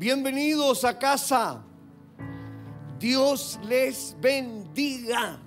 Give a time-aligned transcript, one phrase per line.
[0.00, 1.62] Bienvenidos a casa.
[2.98, 5.38] Dios les bendiga.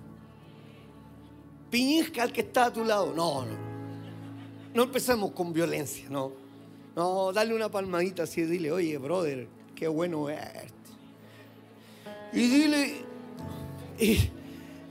[1.71, 3.15] Piñizca al que está a tu lado.
[3.15, 3.55] No, no.
[4.75, 6.33] No empecemos con violencia, no.
[6.95, 10.71] No, dale una palmadita así dile, oye, brother, qué bueno verte.
[12.31, 13.05] Y dile,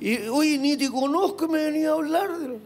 [0.00, 2.58] y, oye, ni te conozco, me venía a hablar de.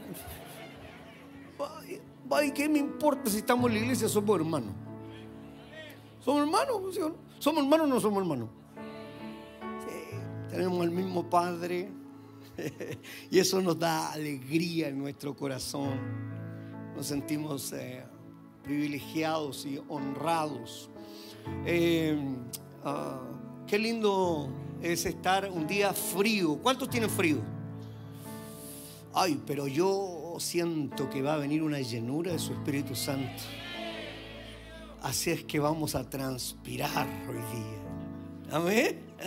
[2.27, 4.09] Vaya, ¿qué me importa si estamos en la iglesia?
[4.09, 4.86] Somos hermanos.
[6.27, 7.01] Somos hermanos, ¿sí?
[7.39, 8.49] ¿Somos hermanos o no somos hermanos?
[9.87, 10.17] Sí,
[10.51, 11.89] tenemos el mismo Padre.
[13.30, 15.93] y eso nos da alegría en nuestro corazón.
[16.97, 18.03] Nos sentimos eh,
[18.65, 20.91] privilegiados y honrados.
[21.65, 22.19] Eh,
[22.84, 23.20] ah,
[23.65, 24.48] qué lindo
[24.83, 26.59] es estar un día frío.
[26.61, 27.39] ¿Cuántos tienen frío?
[29.15, 33.45] Ay, pero yo siento que va a venir una llenura de su Espíritu Santo.
[35.06, 37.78] Así es que vamos a transpirar hoy día.
[38.51, 38.98] Amén.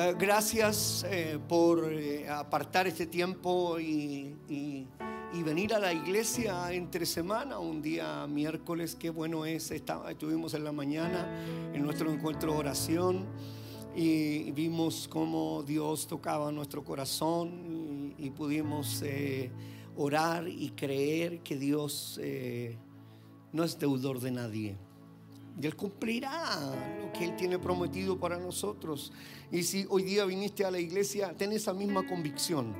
[0.00, 4.36] Eh, gracias eh, por eh, apartar este tiempo y,
[5.44, 8.94] venir a la iglesia entre semana, un día miércoles.
[8.94, 9.72] Qué bueno es.
[9.72, 11.26] estuvimos en la mañana
[11.74, 13.26] en nuestro encuentro de oración
[13.96, 19.02] y vimos cómo Dios tocaba nuestro corazón y, pudimos
[19.98, 22.78] orar y creer que Dios eh,
[23.52, 24.76] no es deudor de nadie.
[25.60, 29.12] Y Él cumplirá lo que Él tiene prometido para nosotros.
[29.50, 32.74] Y si hoy día viniste a la iglesia, ten esa misma convicción.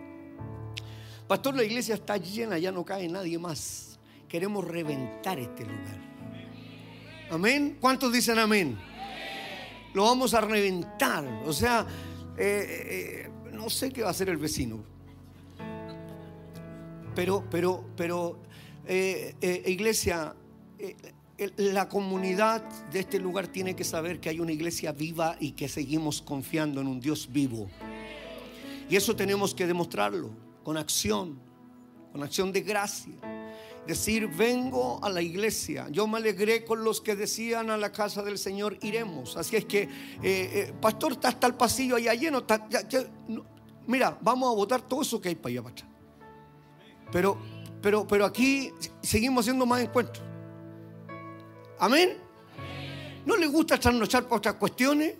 [1.26, 3.98] Pastor, la iglesia está llena, ya no cae nadie más.
[4.28, 5.98] Queremos reventar este lugar.
[7.30, 7.76] Amén.
[7.80, 8.78] ¿Cuántos dicen amén?
[9.94, 11.24] lo vamos a reventar.
[11.44, 11.86] O sea,
[12.36, 14.97] eh, eh, no sé qué va a hacer el vecino.
[17.18, 18.38] Pero, pero, pero,
[18.86, 19.34] eh,
[19.66, 20.36] iglesia,
[21.56, 25.68] la comunidad de este lugar tiene que saber que hay una iglesia viva y que
[25.68, 27.68] seguimos confiando en un Dios vivo.
[28.88, 30.30] Y eso tenemos que demostrarlo
[30.62, 31.40] con acción,
[32.12, 33.14] con acción de gracia
[33.84, 35.88] decir, vengo a la iglesia.
[35.90, 39.36] Yo me alegré con los que decían a la casa del Señor, iremos.
[39.36, 39.88] Así es que, eh,
[40.22, 42.44] eh, pastor, está hasta el pasillo allá lleno.
[43.88, 45.97] mira, vamos a votar todo eso que hay para allá para atrás.
[47.12, 47.38] Pero,
[47.80, 50.24] pero, pero aquí seguimos haciendo más encuentros.
[51.78, 52.18] Amén.
[53.24, 55.14] ¿No le gusta trasnochar para otras cuestiones?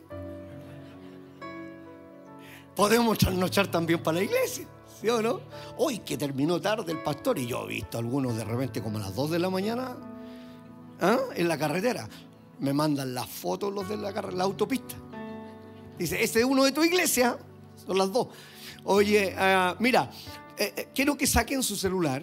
[2.74, 4.66] Podemos trasnochar también para la iglesia.
[5.00, 5.40] ¿Sí o no?
[5.76, 9.02] Hoy que terminó tarde el pastor y yo he visto algunos de repente como a
[9.02, 9.96] las 2 de la mañana
[11.00, 11.18] ¿ah?
[11.34, 12.08] en la carretera.
[12.58, 14.96] Me mandan las fotos los de la, la autopista.
[15.98, 17.38] Dice, este es uno de tu iglesia.
[17.86, 18.28] Son las dos.
[18.84, 20.10] Oye, ah, mira,
[20.58, 22.22] eh, eh, quiero que saquen su celular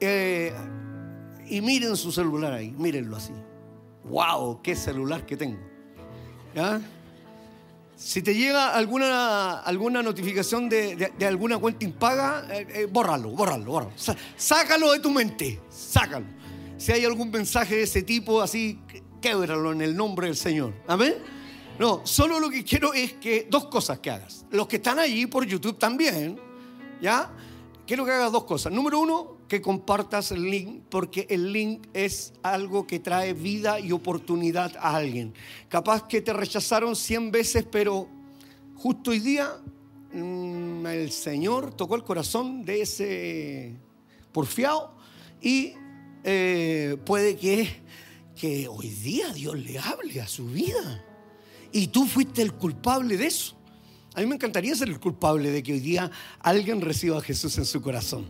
[0.00, 0.52] eh,
[1.46, 2.70] y miren su celular ahí.
[2.72, 3.32] Mírenlo así.
[4.04, 4.60] ¡Wow!
[4.62, 5.58] ¡Qué celular que tengo!
[7.96, 13.92] Si te llega alguna, alguna notificación de, alguna cuenta impaga, eh, bórralo, bórralo.
[14.36, 16.26] Sácalo de tu mente, sácalo.
[16.76, 18.80] Si hay algún mensaje de ese tipo, así,
[19.20, 20.74] québralo en el nombre del Señor.
[20.86, 21.14] Amén.
[21.78, 24.44] No, solo lo que quiero es que dos cosas que hagas.
[24.50, 26.40] Los que están allí por YouTube también,
[27.00, 27.30] ¿ya?
[27.86, 28.72] Quiero que hagas dos cosas.
[28.72, 33.92] Número uno, que compartas el link, porque el link es algo que trae vida y
[33.92, 35.32] oportunidad a alguien.
[35.68, 38.08] Capaz que te rechazaron 100 veces, pero
[38.74, 39.50] justo hoy día
[40.12, 43.76] mm, el Señor tocó el corazón de ese
[44.32, 44.94] porfiado
[45.40, 45.72] y
[46.24, 47.68] eh, puede que,
[48.36, 51.04] que hoy día Dios le hable a su vida.
[51.72, 53.57] Y tú fuiste el culpable de eso.
[54.18, 57.56] A mí me encantaría ser el culpable de que hoy día alguien reciba a Jesús
[57.56, 58.26] en su corazón.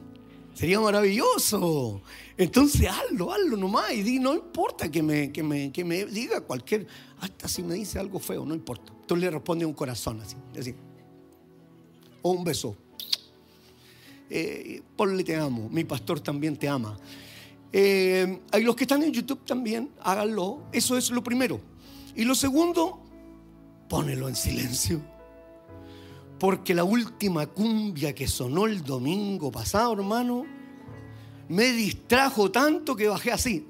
[0.53, 2.03] Sería maravilloso.
[2.37, 3.95] Entonces hazlo, hazlo nomás.
[3.95, 6.87] Y no importa que me, que me, que me diga cualquier,
[7.21, 8.93] hasta si me dice algo feo, no importa.
[9.07, 10.75] Tú le respondes un corazón así.
[12.21, 12.77] O un beso.
[14.29, 15.71] Eh, ponle te amo.
[15.71, 16.99] Mi pastor también te ama.
[17.73, 20.65] Eh, hay los que están en YouTube también, háganlo.
[20.71, 21.63] Eso es lo primero.
[22.15, 23.01] Y lo segundo,
[23.89, 25.17] pónelo en silencio.
[26.39, 30.47] Porque la última cumbia que sonó el domingo pasado, hermano,
[31.49, 33.67] me distrajo tanto que bajé así.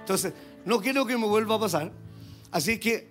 [0.00, 0.32] Entonces,
[0.64, 1.92] no quiero que me vuelva a pasar.
[2.50, 3.10] Así que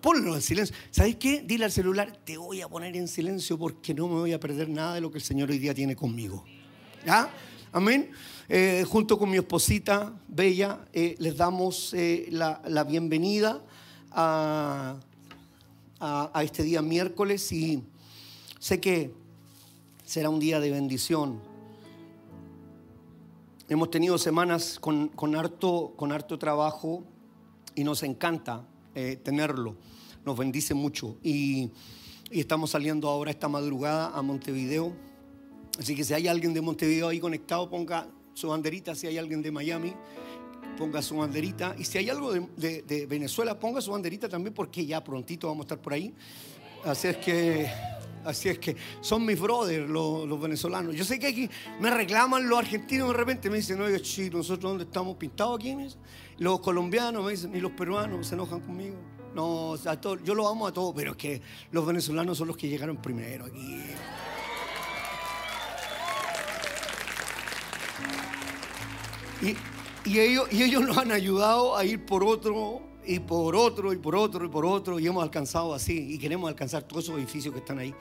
[0.00, 0.76] ponlo en silencio.
[0.90, 1.42] ¿Sabes qué?
[1.42, 4.68] Dile al celular, te voy a poner en silencio porque no me voy a perder
[4.68, 6.44] nada de lo que el Señor hoy día tiene conmigo.
[7.06, 7.32] ¿Ya?
[7.72, 8.10] Amén.
[8.48, 13.62] Eh, junto con mi esposita Bella, eh, les damos eh, la bienvenida
[14.10, 14.96] a
[16.04, 17.84] a, este día miércoles y
[18.58, 19.14] sé que
[20.04, 21.40] será un día de bendición.
[23.68, 27.04] Hemos tenido semanas con, con, harto, con harto trabajo
[27.76, 28.66] y nos encanta
[28.96, 29.76] eh, tenerlo.
[30.24, 31.16] Nos bendice mucho.
[31.22, 31.70] Y,
[32.30, 34.92] y estamos saliendo ahora esta madrugada a Montevideo.
[35.78, 38.96] Así que si hay alguien de Montevideo ahí conectado, ponga su banderita.
[38.96, 39.94] Si hay alguien de Miami,
[40.76, 41.74] ponga su banderita.
[41.78, 45.66] Y si hay algo de, Venezuela, ponga su banderita también, porque ya prontito vamos a
[45.66, 46.14] estar por ahí.
[46.84, 47.70] Así es que,
[48.24, 50.94] así es que son mis brothers los, venezolanos.
[50.94, 51.48] Yo sé que aquí
[51.80, 55.76] me reclaman los argentinos de repente, me dicen, oye, sí, nosotros dónde estamos pintados aquí.
[56.38, 58.96] Los colombianos me dicen, y los peruanos se enojan conmigo.
[59.34, 61.40] No, a todos, yo los amo a todos, pero es que
[61.70, 63.80] los venezolanos son los que llegaron primero aquí.
[69.42, 69.56] Y,
[70.04, 73.96] y, ellos, y ellos nos han ayudado a ir por otro y por otro y
[73.96, 77.52] por otro y por otro y hemos alcanzado así y queremos alcanzar todos esos edificios
[77.52, 77.94] que están ahí.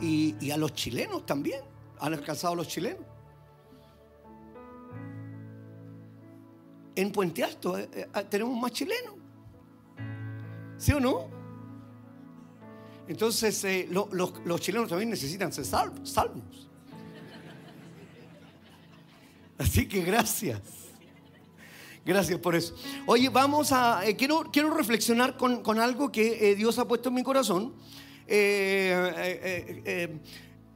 [0.00, 1.60] Y, a los chilenos también
[2.00, 3.04] han alcanzado a los chilenos.
[6.94, 9.14] En Puente Alto eh, eh, tenemos más chilenos.
[10.78, 11.34] ¿sí o no?
[13.08, 16.68] entonces eh, lo, lo, los chilenos también necesitan ser salvos.
[19.58, 20.85] Así que gracias
[22.06, 22.72] Gracias por eso.
[23.06, 24.06] Oye, vamos a.
[24.06, 27.74] Eh, quiero, quiero reflexionar con, con algo que eh, Dios ha puesto en mi corazón.
[28.28, 30.20] Eh,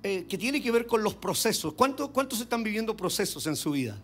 [0.02, 1.74] que tiene que ver con los procesos.
[1.74, 4.02] ¿Cuántos, ¿Cuántos están viviendo procesos en su vida?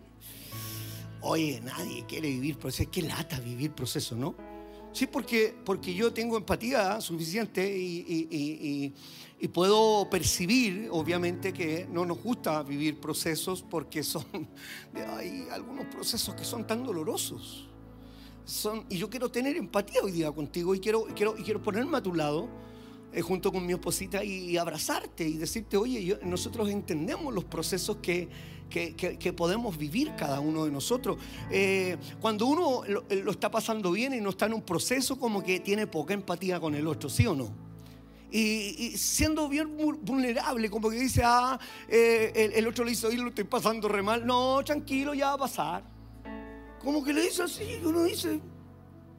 [1.20, 2.92] Oye, nadie quiere vivir procesos.
[2.92, 4.36] Qué lata vivir procesos, ¿no?
[4.96, 8.94] Sí, porque, porque yo tengo empatía suficiente y,
[9.38, 14.24] y, puedo percibir, obviamente, que no nos gusta vivir procesos porque son,
[15.18, 17.68] hay algunos procesos que son tan dolorosos.
[18.46, 21.98] Son, y yo quiero tener empatía hoy día contigo y quiero, quiero, y quiero ponerme
[21.98, 22.48] a tu lado
[23.16, 28.28] eh, junto con mi esposita y, abrazarte y decirte, oye, nosotros entendemos los procesos que,
[28.68, 31.16] que, podemos vivir cada uno de nosotros.
[31.50, 35.60] Eh, cuando uno lo, está pasando bien y no está en un proceso, como que
[35.60, 37.48] tiene poca empatía con el otro, ¿sí o no?
[38.30, 41.58] Y, siendo bien vulnerable, como que dice, ah,
[41.88, 44.26] eh, el, otro le dice, oye, lo estoy pasando re mal.
[44.26, 45.84] No, tranquilo, ya va a pasar.
[46.80, 48.40] Como que le dice así, uno dice,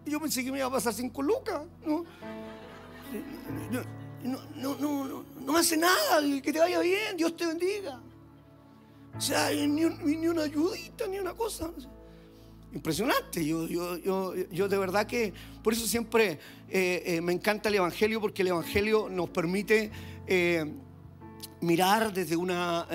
[0.06, 2.06] yo pensé que me iba a pasar cinco lucas, ¿no?
[4.24, 8.02] No, no, no, no, me hace nada, que te vaya bien, Dios te bendiga.
[9.18, 11.72] O sea, ni, una ayudita, ni una cosa.
[12.74, 13.46] Impresionante.
[13.46, 15.34] Yo, yo, yo, yo de verdad que
[15.64, 16.40] por eso siempre
[16.70, 19.90] eh, eh, me encanta el Evangelio, porque el Evangelio nos permite
[20.28, 20.66] eh,
[21.62, 22.88] mirar desde una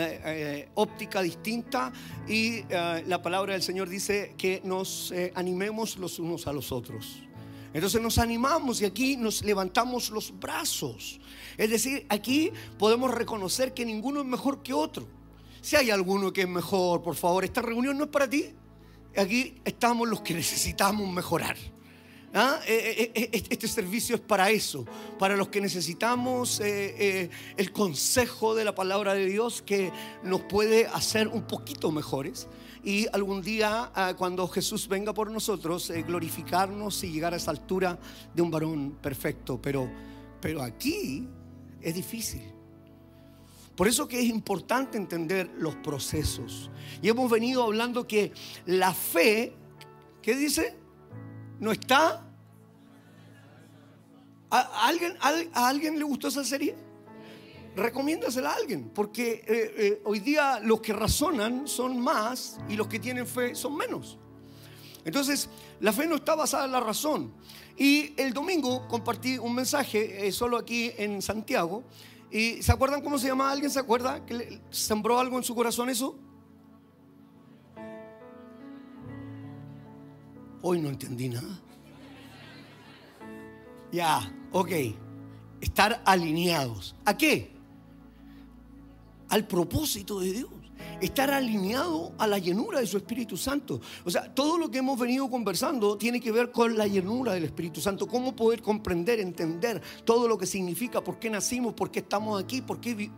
[0.74, 1.92] óptica distinta
[2.28, 7.22] y la palabra del Señor dice que nos animemos los unos a los otros.
[7.74, 11.20] Entonces nos animamos y aquí nos levantamos los brazos.
[11.56, 15.06] Es decir, aquí podemos reconocer que ninguno es mejor que otro.
[15.60, 18.46] Si hay alguno que es mejor, por favor, esta reunión no es para ti.
[19.16, 21.56] Aquí estamos los que necesitamos mejorar.
[22.34, 22.60] ¿Ah?
[22.66, 24.86] Eh, eh, eh, este servicio es para eso,
[25.18, 29.92] para los que necesitamos el consejo de la palabra de Dios que
[30.24, 32.48] nos puede hacer un poquito mejores
[32.82, 37.98] y algún día ah, cuando Jesús venga por nosotros glorificarnos y llegar a esa altura
[38.34, 39.60] de un varón perfecto.
[39.60, 39.90] Pero,
[40.40, 41.28] pero aquí
[41.82, 42.42] es difícil.
[43.76, 46.70] Por eso que es importante entender los procesos.
[47.02, 48.32] Y hemos venido hablando que
[48.66, 49.54] la fe,
[50.22, 50.81] ¿qué dice?
[51.62, 52.20] No está.
[54.50, 56.74] ¿A, alguien, a, alguien le gustó esa serie?
[57.76, 62.88] Recomiéndasela a alguien, porque eh, eh, hoy día los que razonan son más y los
[62.88, 64.18] que tienen fe son menos.
[65.04, 67.32] Entonces, la fe no está basada en la razón.
[67.76, 71.84] Y el domingo compartí un mensaje, eh, solo aquí en Santiago,
[72.32, 73.52] ¿Y se acuerdan cómo se llama?
[73.52, 76.18] ¿Alguien se acuerda que le sembró algo en su corazón eso?
[80.62, 81.60] Hoy no entendí nada.
[83.90, 84.70] Ya, ok.
[85.60, 86.94] Estar alineados.
[87.04, 87.52] ¿A qué?
[89.28, 90.50] Al propósito de Dios
[91.00, 93.80] estar alineado a la llenura de su Espíritu Santo.
[94.04, 97.44] O sea, todo lo que hemos venido conversando tiene que ver con la llenura del
[97.44, 102.00] Espíritu Santo, cómo poder comprender, entender todo lo que significa, por qué nacimos, por qué
[102.00, 103.10] estamos aquí, por qué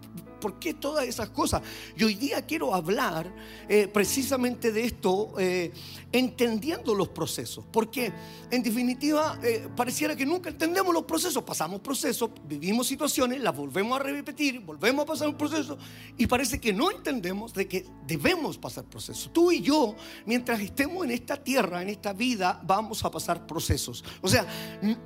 [0.45, 1.63] ¿Por qué todas esas cosas?
[1.97, 3.35] Y hoy día quiero hablar
[3.67, 5.73] eh, precisamente de esto, eh,
[6.13, 7.65] entendiendo los procesos.
[7.73, 8.13] Porque
[8.51, 11.43] en definitiva eh, pareciera que nunca entendemos los procesos.
[11.45, 15.79] Pasamos procesos, vivimos situaciones, las volvemos a repetir, volvemos a pasar un proceso
[16.19, 19.33] y parece que no entendemos de que debemos pasar procesos.
[19.33, 19.97] Tú y yo,
[20.27, 24.05] mientras estemos en esta tierra, en esta vida, vamos a pasar procesos.
[24.21, 24.47] O sea,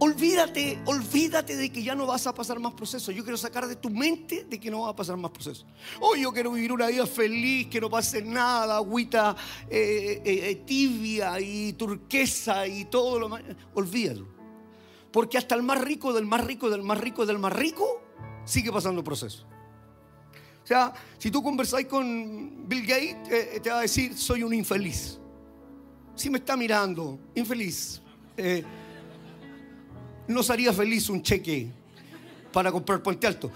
[0.00, 3.14] olvídate, olvídate de que ya no vas a pasar más procesos.
[3.14, 5.66] Yo quiero sacar de tu mente de que no va a pasar más más proceso.
[6.00, 9.36] Hoy yo quiero vivir una vida feliz, que no pase nada, agüita
[9.68, 13.42] eh, eh, eh, tibia y turquesa y todo lo más.
[13.74, 14.26] Olvídalo.
[15.12, 18.02] Porque hasta el más rico del más rico del más rico del más rico
[18.44, 19.46] sigue pasando proceso.
[20.64, 25.18] O sea, si tú conversáis con Bill Gates, te va a decir, soy un infeliz.
[26.14, 28.02] Si me está mirando, infeliz.
[30.26, 31.70] nos haría feliz un cheque
[32.52, 33.50] para comprar Puente Alto.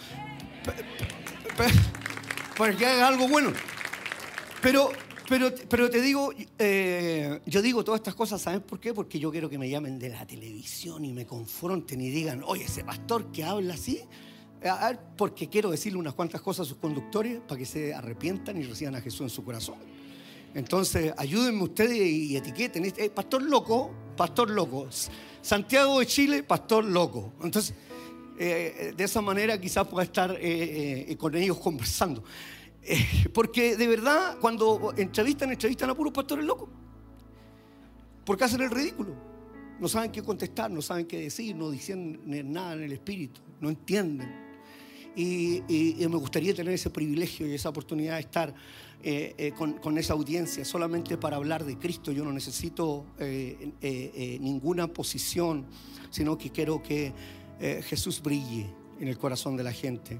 [2.56, 3.52] Para que haga algo bueno.
[4.60, 4.92] Pero,
[5.28, 8.94] pero, pero te digo, eh, yo digo todas estas cosas, ¿sabes por qué?
[8.94, 12.64] Porque yo quiero que me llamen de la televisión y me confronten y digan, oye,
[12.64, 14.02] ese pastor que habla así,
[15.16, 18.94] porque quiero decirle unas cuantas cosas a sus conductores para que se arrepientan y reciban
[18.94, 19.76] a Jesús en su corazón.
[20.54, 22.84] Entonces, ayúdenme ustedes y etiqueten.
[22.84, 24.88] Eh, pastor loco, pastor loco.
[25.40, 27.32] Santiago de Chile, pastor loco.
[27.42, 27.74] Entonces,
[28.44, 32.24] eh, de esa manera quizás pueda estar eh, eh, con ellos conversando.
[33.32, 36.68] porque de verdad, cuando entrevistan, entrevistan a puros pastores locos.
[38.24, 39.14] Porque hacen el ridículo.
[39.78, 42.20] No saben qué contestar, no saben qué decir, no dicen
[42.52, 44.28] nada en el espíritu, no entienden.
[45.14, 45.62] Y,
[46.00, 48.54] me gustaría tener ese privilegio y esa oportunidad de estar
[49.56, 52.10] con, esa audiencia solamente para hablar de Cristo.
[52.12, 53.06] Yo no necesito
[54.40, 55.66] ninguna posición,
[56.10, 57.12] sino que quiero que
[57.64, 58.66] eh, Jesús brille
[58.98, 60.18] en el corazón de la gente.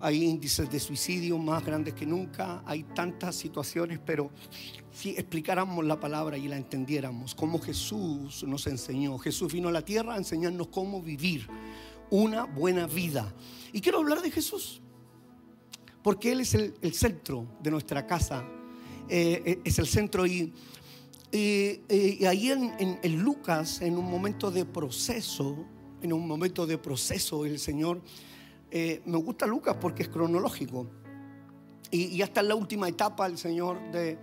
[0.00, 4.30] Hay índices de suicidio más grandes que nunca, hay tantas situaciones, pero
[4.92, 9.80] si explicáramos la palabra y la entendiéramos, como Jesús nos enseñó, Jesús vino a la
[9.80, 11.48] tierra a enseñarnos cómo vivir
[12.10, 13.34] una buena vida.
[13.72, 14.82] Y quiero hablar de Jesús,
[16.02, 18.44] porque Él es el, centro de nuestra casa,
[19.08, 20.52] eh, es el centro y,
[21.32, 25.66] ahí en Lucas, en un momento de proceso,
[26.02, 28.00] en un momento de proceso el Señor.
[28.70, 30.86] Eh, me gusta Lucas porque es cronológico.
[31.90, 34.18] Y, hasta en la última etapa el Señor de,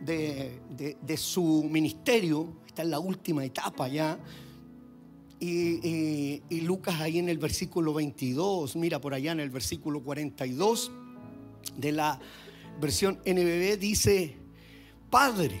[0.00, 4.18] de, su ministerio, está en la última etapa ya.
[5.38, 10.90] Y, y, Lucas ahí en el versículo 22, mira por allá en el versículo 42
[11.76, 12.18] de la
[12.80, 14.36] versión NBB dice,
[15.10, 15.60] Padre,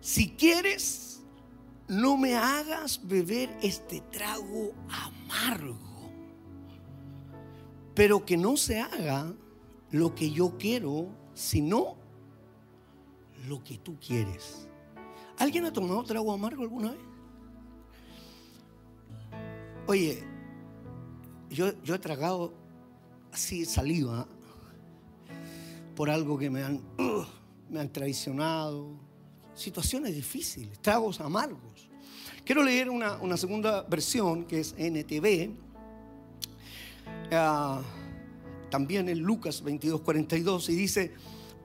[0.00, 1.05] si quieres
[1.88, 5.78] no me hagas beber este trago amargo,
[7.94, 9.32] pero que no se haga
[9.90, 11.96] lo que yo quiero, sino
[13.46, 14.68] lo que tú quieres.
[15.38, 17.00] ¿Alguien ha tomado trago amargo alguna vez?
[19.86, 20.24] Oye,
[21.50, 22.52] yo, yo he tragado
[23.32, 24.26] así saliva
[25.94, 26.82] por algo que me han,
[27.70, 28.98] me han traicionado,
[29.54, 31.65] situaciones difíciles, tragos amargos.
[32.46, 35.50] Quiero leer una, segunda versión que es NTV,
[37.32, 37.82] ah,
[38.70, 41.12] también en Lucas 22, 42, y dice,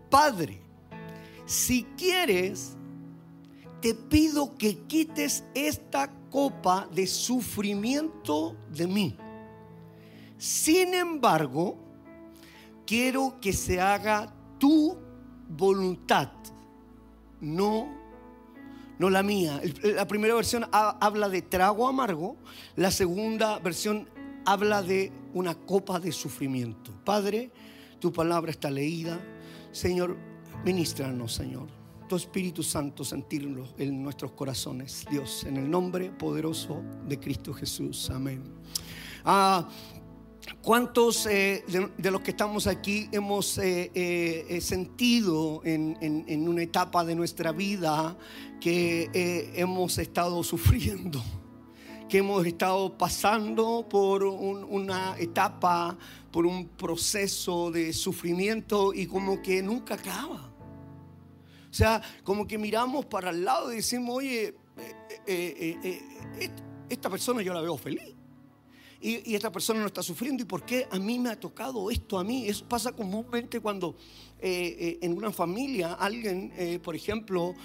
[0.10, 0.60] Padre,
[1.46, 2.76] si quieres,
[3.80, 9.18] te pido que quites esta copa de sufrimiento de mí.
[10.38, 11.78] Sin embargo,
[12.86, 14.98] quiero que se haga tu
[15.48, 16.32] voluntad
[17.42, 17.90] no,
[19.02, 19.60] no la mía.
[19.84, 22.38] La primera versión habla de trago amargo,
[22.76, 24.08] la segunda versión
[24.46, 26.92] habla de una copa de sufrimiento.
[27.04, 27.52] Padre,
[28.00, 29.20] tu palabra está leída.
[29.72, 30.18] Señor,
[30.64, 31.68] ministranos, Señor.
[32.08, 38.08] Tu Espíritu Santo sentirlo en nuestros corazones, Dios, en el nombre poderoso de Cristo Jesús.
[38.12, 38.44] Amén.
[39.26, 39.68] Ah,
[40.62, 41.64] ¿Cuántos eh,
[41.98, 48.18] de, los que estamos aquí hemos eh, eh, sentido en, una etapa de nuestra vida
[48.60, 49.10] que
[49.56, 51.24] hemos estado sufriendo?
[52.08, 55.98] Que hemos estado pasando por una etapa,
[56.32, 60.52] por un proceso de sufrimiento y como que nunca acaba.
[61.70, 64.56] O sea, como que miramos para el lado y decimos, oye,
[66.90, 68.21] esta persona yo la veo feliz
[69.02, 70.44] y, esta persona no está sufriendo.
[70.44, 72.48] ¿Y por qué a mí me ha tocado esto a mí?
[72.48, 73.96] Eso pasa comúnmente cuando
[74.40, 77.56] eh, eh, en una familia alguien, eh, por ejemplo,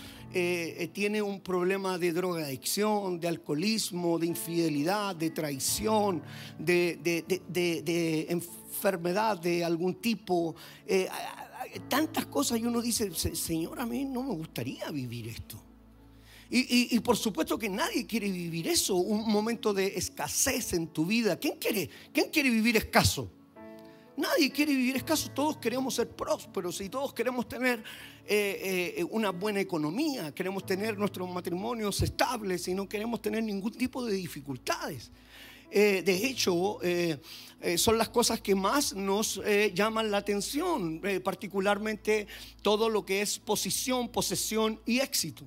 [0.93, 6.23] tiene un problema de drogadicción, de alcoholismo, de infidelidad, de traición,
[6.59, 6.99] de,
[7.49, 10.55] de enfermedad de algún tipo.
[11.88, 15.66] tantas cosas y uno dice, Señor, a mí no me gustaría vivir esto.
[16.49, 21.37] Y, por supuesto que nadie quiere vivir eso, un momento de escasez en tu vida.
[21.38, 23.31] ¿Quién quiere, quién quiere vivir escaso?
[24.17, 27.85] Nadie quiere vivir escaso, todos queremos ser prósperos y todos queremos tener
[28.26, 33.73] eh, eh, una buena economía, queremos tener nuestros matrimonios estables y no queremos tener ningún
[33.73, 35.11] tipo de dificultades.
[35.71, 36.79] eh, de hecho,
[37.76, 39.41] son las cosas que más nos
[39.75, 42.26] llaman la atención, particularmente
[42.62, 45.45] todo lo que es posición, posesión y éxito.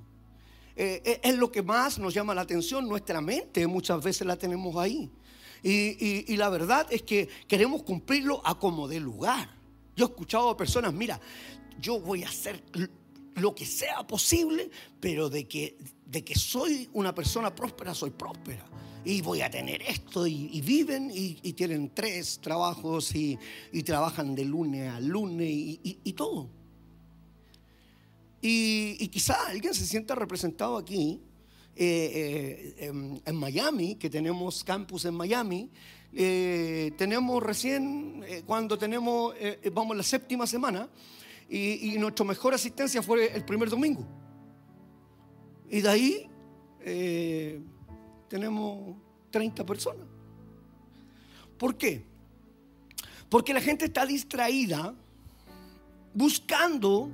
[0.80, 5.10] Es lo que más nos llama la atención, nuestra mente muchas veces la tenemos ahí.
[5.62, 9.50] Y, y la verdad es que queremos cumplirlo a como de lugar.
[9.96, 11.20] Yo he escuchado a personas, mira,
[11.80, 12.64] yo voy a hacer
[13.36, 14.70] lo que sea posible,
[15.00, 18.66] pero de que, de que soy una persona próspera, soy próspera.
[19.06, 23.40] Y voy a tener esto, y, viven y, tienen tres trabajos y,
[23.86, 26.50] trabajan de lunes a lunes y, todo.
[28.42, 31.22] Y, quizá alguien se sienta representado aquí,
[31.76, 35.70] eh, eh, en, Miami, que tenemos campus en Miami.
[36.14, 39.34] Eh, tenemos recién, cuando tenemos,
[39.74, 40.90] vamos la séptima semana,
[41.50, 44.06] y, nuestra mejor asistencia fue el primer domingo.
[45.70, 46.30] Y de ahí
[48.30, 48.96] tenemos
[49.32, 50.08] 30 personas.
[51.58, 52.04] ¿Por qué?
[53.30, 54.96] Porque la gente está distraída
[56.14, 57.12] buscando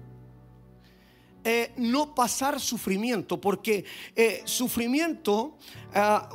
[1.48, 3.86] eh, no pasar sufrimiento, porque
[4.16, 5.58] eh, sufrimiento,
[5.94, 6.28] ah,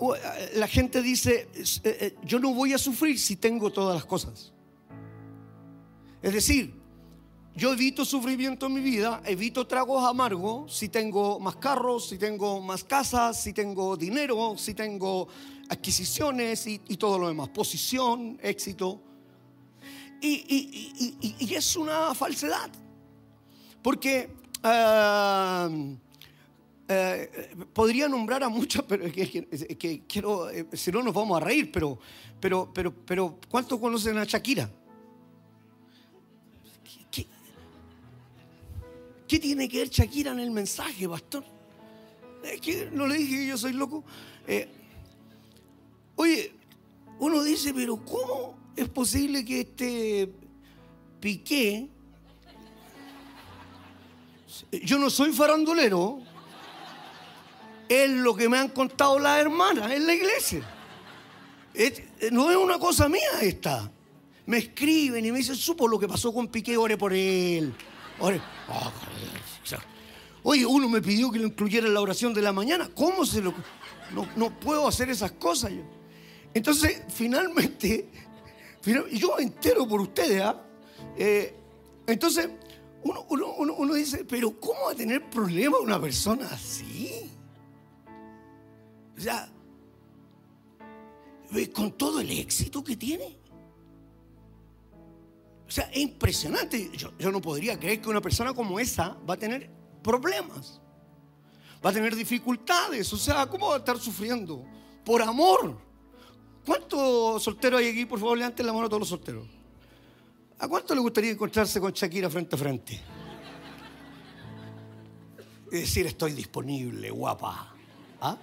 [0.55, 1.49] la gente dice,
[2.25, 4.53] yo no voy a sufrir si tengo todas las cosas.
[6.23, 6.81] Es decir,
[7.57, 12.61] yo evito sufrimiento en mi vida, evito tragos amargos si tengo más carros, si tengo
[12.61, 15.27] más casas, si tengo dinero, si tengo
[15.69, 19.03] adquisiciones y, todo lo demás, posición, éxito.
[20.21, 22.71] Y, es una falsedad,
[23.83, 25.99] porque eh,
[27.73, 31.71] podría nombrar a muchas, pero es que, quiero, eh, si no nos vamos a reír,
[31.73, 31.99] pero,
[32.41, 34.71] pero, pero, pero ¿cuántos conocen a Shakira?
[39.31, 41.45] ¿Qué tiene que ver Shakira en el mensaje, pastor?
[42.43, 44.03] Es que no le dije que yo soy loco.
[44.49, 44.69] Eh,
[46.17, 46.53] oye,
[47.21, 50.33] uno dice, pero ¿cómo es posible que este
[51.21, 51.89] Piqué,
[54.73, 56.19] yo no soy farandulero,
[57.89, 60.63] es lo que me han contado las hermanas en la iglesia.
[62.31, 63.91] no es una cosa mía esta.
[64.47, 67.75] Me escriben y me dicen, supo lo que pasó con Piqué, ore por él.
[68.69, 68.93] Ah,
[70.43, 72.91] oye, uno me pidió que lo incluyera en la oración de la mañana.
[72.95, 73.55] ¿Cómo se lo.?
[74.37, 75.73] No, puedo hacer esas cosas.
[75.73, 75.83] Yo.
[76.53, 78.09] Entonces, finalmente,
[79.13, 80.43] yo me entero por ustedes.
[80.43, 80.61] ¿ah?
[81.17, 81.55] Eh,
[82.07, 82.51] entonces,
[83.03, 87.31] uno, dice, pero ¿cómo va a tener problemas una persona así?
[89.17, 89.51] O sea,
[91.75, 93.39] con todo el éxito que tiene.
[95.67, 96.91] O sea, es impresionante.
[96.97, 99.71] Yo, no podría creer que una persona como esa va a tener
[100.03, 100.81] problemas.
[101.85, 103.13] Va a tener dificultades.
[103.13, 104.65] O sea, ¿cómo va a estar sufriendo?
[105.05, 105.79] Por amor.
[106.67, 108.05] ¿Cuántos solteros hay aquí?
[108.05, 109.60] Por favor, levanten la mano a todos los solteros.
[110.61, 113.01] ¿A cuánto le gustaría encontrarse con Shakira frente a frente?
[115.73, 117.75] Y decir, estoy disponible, guapa.
[118.21, 118.37] ¿Ah?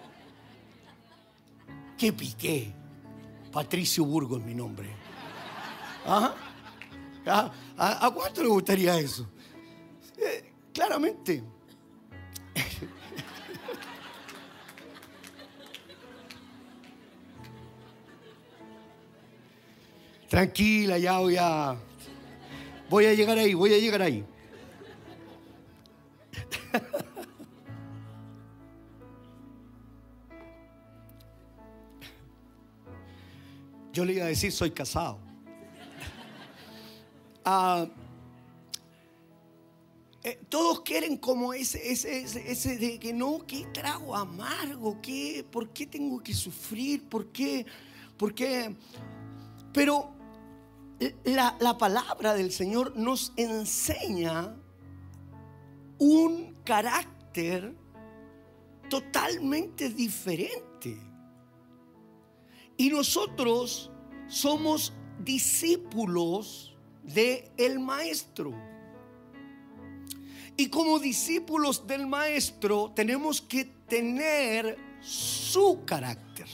[1.96, 2.74] ¿Qué piqué?
[3.52, 4.90] Patricio Burgo es mi nombre.
[6.08, 6.34] ¿Ah?
[7.78, 9.30] ¿A, cuánto le gustaría eso?
[10.18, 11.44] Eh, claramente.
[20.30, 21.78] Tranquila, ya voy a.
[22.90, 24.24] Voy a llegar ahí, voy a llegar ahí.
[33.92, 35.20] Yo le iba a decir, soy casado.
[37.44, 37.88] Ah,
[40.24, 45.70] eh, todos quieren como ese, ese, ese, de que no, qué trago amargo, ¿Qué, ¿por
[45.70, 47.08] qué tengo que sufrir?
[47.08, 47.66] ¿Por qué?
[48.18, 48.76] ¿Por qué?
[49.74, 50.17] Pero
[51.24, 54.56] la, la palabra del Señor nos enseña
[56.00, 57.76] un carácter
[58.90, 60.98] totalmente diferente.
[62.78, 63.92] Y nosotros
[64.28, 68.54] somos discípulos de el maestro.
[70.56, 76.48] Y como discípulos del maestro tenemos que tener su carácter.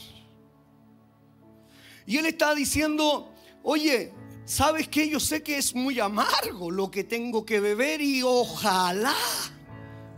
[2.06, 4.12] Y él está diciendo, oye,
[4.44, 9.14] ¿sabes que Yo sé que es muy amargo lo que tengo que beber y ojalá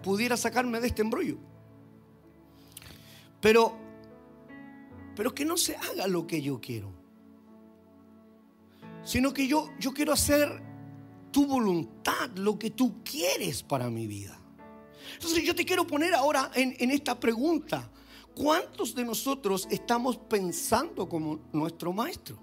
[0.03, 1.39] pudiera sacarme de este embrollo.
[3.41, 3.77] Pero,
[5.15, 6.97] pero que no se haga lo que yo quiero
[9.07, 10.61] sino que yo, yo quiero hacer
[11.31, 14.37] tu voluntad, lo que tú quieres para mi vida.
[15.15, 17.89] Entonces yo te quiero poner ahora en, esta pregunta.
[18.35, 22.39] ¿cuántos de nosotros estamos pensando como nuestro maestro?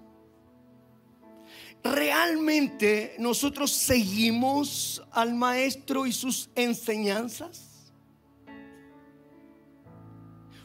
[1.84, 7.92] ¿Realmente nosotros seguimos al maestro y sus enseñanzas?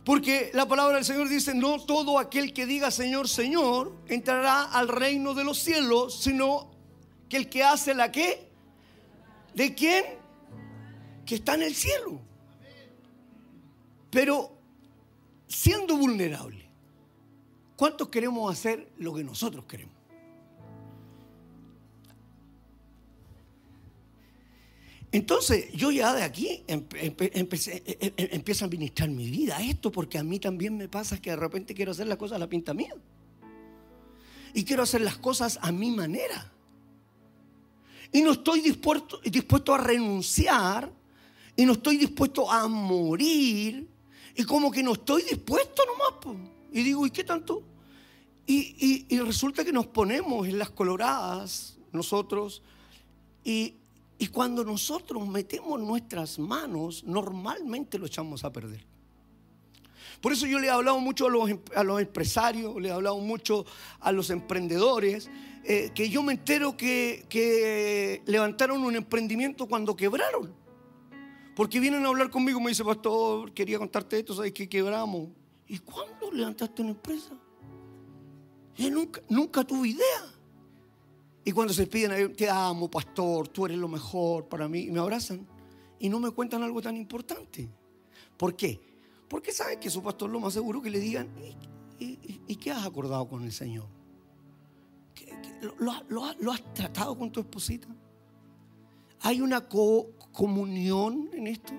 [0.04, 4.88] Porque la palabra del Señor dice, no todo aquel que diga Señor, Señor, entrará al
[4.88, 6.70] reino de los cielos, sino
[7.28, 8.48] que el que hace la qué?
[9.54, 10.04] ¿De quién?
[11.26, 12.20] Que está en el cielo.
[14.08, 14.56] Pero
[15.46, 16.70] siendo vulnerable,
[17.76, 19.97] ¿cuántos queremos hacer lo que nosotros queremos?
[25.10, 29.90] Entonces yo ya de aquí empecé, e, e, e, empiezo a administrar mi vida esto
[29.90, 32.48] porque a mí también me pasa que de repente quiero hacer las cosas a la
[32.48, 32.94] pinta mía.
[34.52, 36.52] Y quiero hacer las cosas a mi manera.
[38.12, 40.92] Y no estoy dispuesto, dispuesto a renunciar.
[41.56, 43.88] Y no estoy dispuesto a morir.
[44.34, 46.38] Y como que no estoy dispuesto nomás.
[46.72, 47.62] Y digo, ¿y qué tanto?
[48.46, 52.62] Y, y resulta que nos ponemos en las coloradas nosotros.
[53.44, 53.74] Y,
[54.18, 58.84] y cuando nosotros metemos nuestras manos, normalmente lo echamos a perder.
[60.20, 61.60] Por eso yo le he hablado mucho a los, em,
[62.00, 63.64] empresarios, le he hablado mucho
[64.00, 65.30] a los emprendedores,
[65.64, 70.52] eh, que yo me entero que, que levantaron un emprendimiento cuando quebraron.
[71.54, 75.28] Porque vienen a hablar conmigo, me dice, pastor, quería contarte esto, ¿sabes que quebramos?
[75.68, 77.34] ¿Y cuándo levantaste una empresa?
[78.76, 80.37] Yo nunca, nunca tuve idea.
[81.48, 85.00] Y cuando se piden, te amo, pastor, tú eres lo mejor para mí, y me
[85.00, 85.46] abrazan
[85.98, 87.66] y no me cuentan algo tan importante.
[88.36, 88.78] ¿Por qué?
[89.30, 91.26] Porque saben que su pastor lo más seguro que le digan,
[91.98, 93.86] ¿y, qué has acordado con el Señor?
[95.78, 97.88] lo, has tratado con tu esposita?
[99.20, 101.72] ¿Hay una comunión en esto?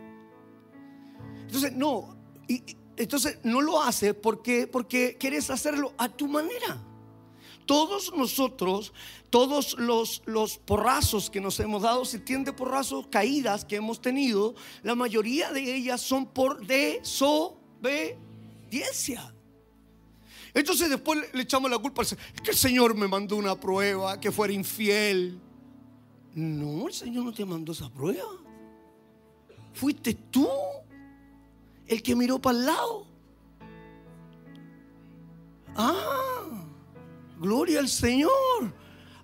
[1.41, 2.17] Entonces, no,
[2.97, 6.88] entonces no lo haces porque, porque quieres hacerlo a tu manera
[7.69, 8.91] todos nosotros,
[9.29, 10.23] todos los,
[10.65, 15.75] porrazos que nos hemos dado, se entiende porrazos, caídas que hemos tenido, la mayoría de
[15.75, 19.35] ellas son por desobediencia.
[20.51, 22.25] Entonces después le echamos la culpa al Señor.
[22.43, 25.39] que el Señor me mandó una prueba, que fuera infiel.
[26.33, 28.31] No, el Señor no te mandó esa prueba.
[29.73, 30.49] Fuiste tú
[31.85, 33.05] el que miró para el lado.
[35.75, 36.68] Ah,
[37.39, 38.73] Gloria al Señor.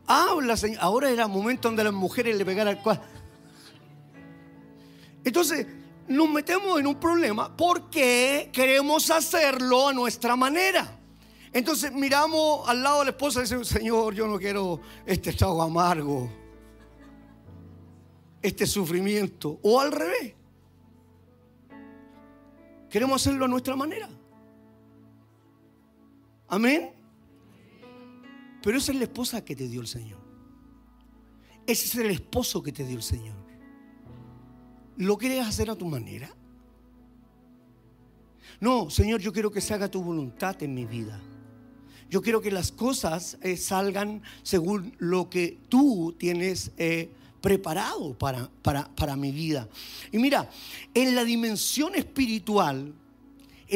[0.07, 0.79] Habla, Señor.
[0.81, 3.01] Ahora era momento donde las mujeres le pegaran al cual.
[5.23, 5.67] Entonces,
[6.07, 10.99] nos metemos en un problema porque queremos hacerlo a nuestra manera.
[11.51, 15.61] Entonces miramos al lado de la esposa y decimos, Señor, yo no quiero este estado
[15.61, 16.29] amargo,
[18.41, 19.59] este sufrimiento.
[19.63, 20.33] O al revés.
[22.89, 24.07] Queremos hacerlo a nuestra manera.
[26.47, 26.94] Amén.
[28.65, 30.19] Pero esa es la esposa que te dio el Señor.
[31.67, 33.35] Ese es el esposo que te dio el Señor.
[34.97, 36.35] ¿Lo quieres hacer a tu manera?
[38.59, 41.21] No, Señor, yo quiero que se haga tu voluntad en mi vida.
[42.09, 48.49] Yo quiero que las cosas eh, salgan según lo que tú tienes eh, preparado para,
[48.63, 49.69] para, para mi vida.
[50.11, 50.49] Y mira,
[50.91, 52.95] en la dimensión espiritual,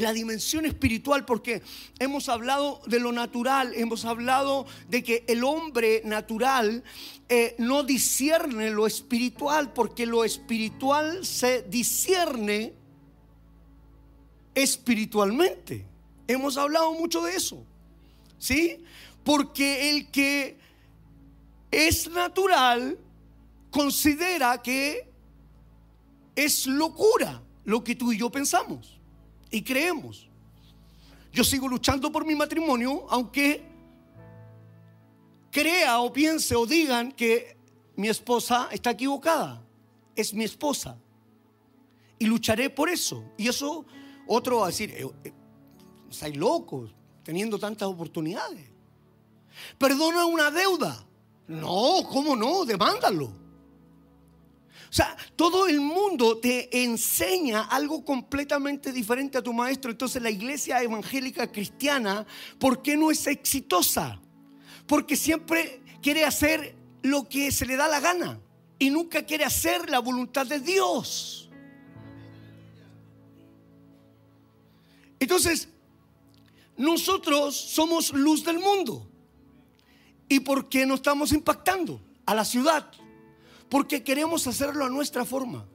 [0.02, 1.62] la dimensión espiritual, porque
[2.00, 6.84] hemos hablado de lo natural, hemos hablado de que el hombre natural
[7.28, 12.74] eh, no discierne lo espiritual, porque lo espiritual se discierne
[14.54, 15.86] espiritualmente.
[16.28, 17.64] Hemos hablado mucho de eso,
[18.38, 18.84] ¿sí?
[19.24, 20.58] Porque el que
[21.72, 22.98] es natural
[23.72, 25.08] considera que
[26.36, 28.99] es locura lo que tú y yo pensamos
[29.52, 30.30] y creemos.
[31.32, 33.64] Yo sigo luchando por mi matrimonio, aunque
[35.52, 37.58] crea o piense o digan que
[37.96, 39.62] mi esposa está equivocada.
[40.16, 40.98] Es mi esposa.
[42.18, 43.24] Y lucharé por eso.
[43.38, 43.86] Y eso,
[44.28, 46.92] otro va a decir, eh, eh locos,
[47.24, 48.70] teniendo tantas oportunidades.
[49.78, 51.06] Perdona una deuda.
[51.48, 52.66] No, ¿cómo no?
[52.66, 53.32] Demándalo.
[54.90, 59.92] O sea, todo el mundo te enseña algo completamente diferente a tu maestro.
[59.92, 62.26] Entonces la iglesia evangélica cristiana,
[62.58, 64.20] ¿por qué no es exitosa?
[64.88, 68.40] Porque siempre quiere hacer lo que se le da la gana
[68.80, 71.50] y nunca quiere hacer la voluntad de Dios.
[75.20, 75.70] Entonces,
[76.78, 79.06] nosotros somos luz del mundo.
[80.28, 82.90] ¿Y por qué no estamos impactando a la ciudad?
[83.70, 85.66] Porque queremos hacerlo a nuestra forma.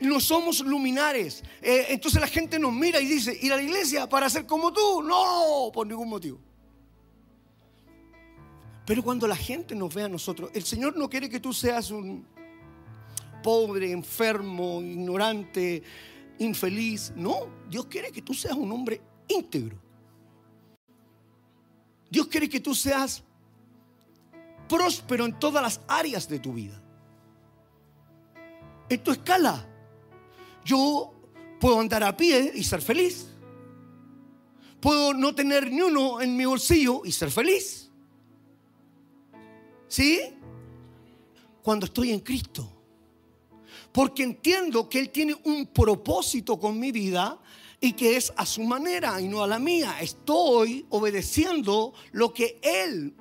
[0.00, 1.42] no somos luminares.
[1.62, 4.72] Eh, entonces la gente nos mira y dice, ir a la iglesia para ser como
[4.72, 5.02] tú.
[5.02, 6.40] No, por ningún motivo.
[8.86, 11.90] Pero cuando la gente nos ve a nosotros, el Señor no quiere que tú seas
[11.90, 12.26] un
[13.42, 15.82] pobre, enfermo, ignorante,
[16.38, 17.12] infeliz.
[17.16, 19.78] No, Dios quiere que tú seas un hombre íntegro.
[22.10, 23.24] Dios quiere que tú seas
[24.74, 26.82] próspero en todas las áreas de tu vida.
[28.88, 29.64] En tu escala.
[30.64, 31.14] Yo
[31.60, 33.28] puedo andar a pie y ser feliz.
[34.80, 37.88] Puedo no tener ni uno en mi bolsillo y ser feliz.
[39.86, 40.20] ¿Sí?
[41.62, 42.68] Cuando estoy en Cristo.
[43.92, 47.38] Porque entiendo que Él tiene un propósito con mi vida
[47.80, 49.98] y que es a su manera y no a la mía.
[50.00, 53.14] Estoy obedeciendo lo que Él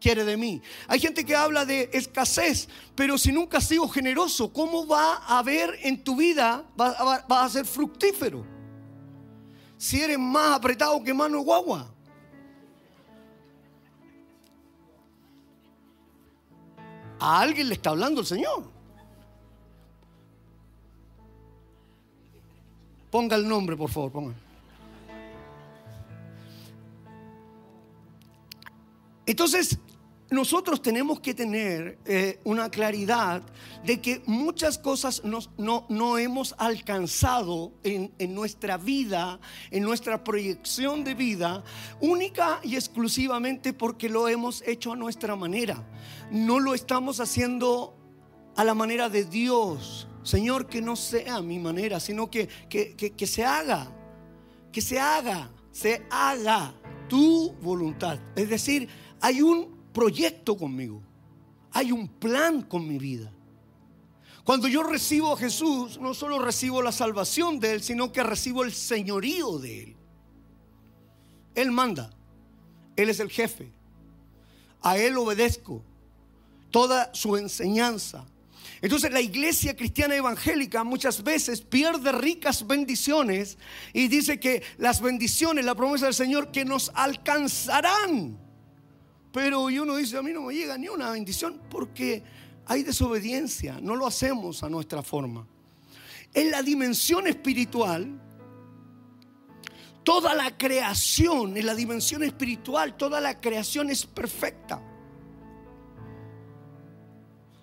[0.00, 0.62] quiere de mí.
[0.88, 5.38] Hay gente que habla de escasez, pero si nunca has sido generoso, ¿cómo va a
[5.38, 8.44] haber en tu vida, va, a ser fructífero?
[9.76, 11.92] Si eres más apretado que mano guagua.
[17.18, 18.70] A alguien le está hablando el Señor.
[23.10, 24.34] Ponga el nombre, por favor, ponga.
[29.24, 29.78] Entonces,
[30.30, 33.42] nosotros tenemos que tener eh, una claridad
[33.84, 39.38] de que muchas cosas no, hemos alcanzado en, en, nuestra vida,
[39.70, 41.62] en nuestra proyección de vida,
[42.00, 45.86] única y exclusivamente porque lo hemos hecho a nuestra manera.
[46.32, 47.96] No lo estamos haciendo
[48.56, 50.08] a la manera de Dios.
[50.24, 53.92] Señor, que no sea mi manera, sino que, que, que se haga,
[54.72, 56.74] que se haga, se haga
[57.08, 58.18] tu voluntad.
[58.34, 58.88] Es decir,
[59.20, 61.02] hay un proyecto conmigo.
[61.72, 63.32] Hay un plan con mi vida.
[64.44, 68.62] Cuando yo recibo a Jesús, no solo recibo la salvación de Él, sino que recibo
[68.62, 69.96] el señorío de Él.
[71.54, 72.10] Él manda.
[72.94, 73.72] Él es el jefe.
[74.82, 75.82] A Él obedezco.
[76.70, 78.26] Toda su enseñanza.
[78.82, 83.56] Entonces la iglesia cristiana evangélica muchas veces pierde ricas bendiciones
[83.94, 88.45] y dice que las bendiciones, la promesa del Señor, que nos alcanzarán
[89.36, 92.22] pero uno dice, a mí no me llega ni una bendición porque
[92.64, 95.46] hay desobediencia, no lo hacemos a nuestra forma.
[96.32, 98.18] En la dimensión espiritual,
[100.02, 104.80] toda la creación, en la dimensión espiritual, toda la creación es perfecta.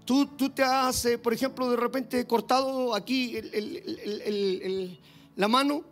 [0.05, 3.36] Tú, tú te has, eh, por ejemplo, de repente cortado aquí
[5.36, 5.83] la mano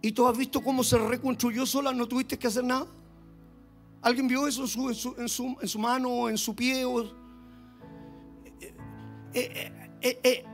[0.00, 2.86] y tú has visto cómo se reconstruyó sola, no tuviste que hacer nada.
[4.00, 6.84] ¿Alguien vio eso en su, en su, en su, mano, en su pie?
[9.34, 10.44] Eh, eh, eh,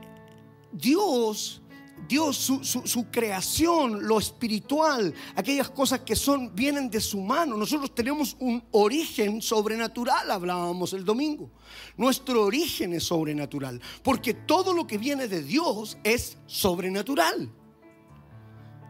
[0.71, 1.61] Dios,
[2.07, 7.55] Dios, su, su, creación, lo espiritual, aquellas cosas que son, vienen de su mano.
[7.55, 11.51] Nosotros tenemos un origen sobrenatural, hablábamos el domingo.
[11.97, 17.51] Nuestro origen es sobrenatural, porque todo lo que viene de Dios es sobrenatural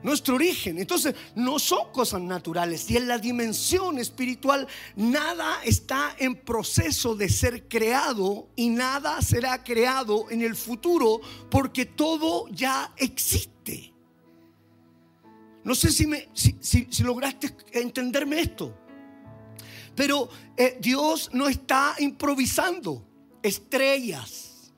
[0.04, 0.78] nuestro origen.
[0.78, 2.90] Entonces, no son cosas naturales.
[2.90, 9.64] Y en la dimensión espiritual, nada está en proceso de ser creado y nada será
[9.64, 13.94] creado en el futuro porque todo ya existe.
[15.64, 18.78] No sé si, lograste entenderme esto.
[19.96, 23.04] Pero eh, Dios no está improvisando
[23.42, 24.72] estrellas.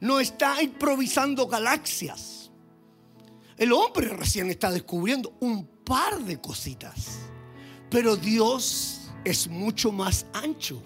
[0.00, 2.35] No está improvisando galaxias
[3.58, 7.20] el hombre recién está descubriendo un par de cositas.
[7.90, 10.82] Pero Dios es mucho más ancho.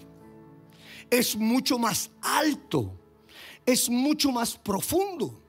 [1.09, 2.97] Es mucho más alto.
[3.65, 5.41] Es mucho más profundo.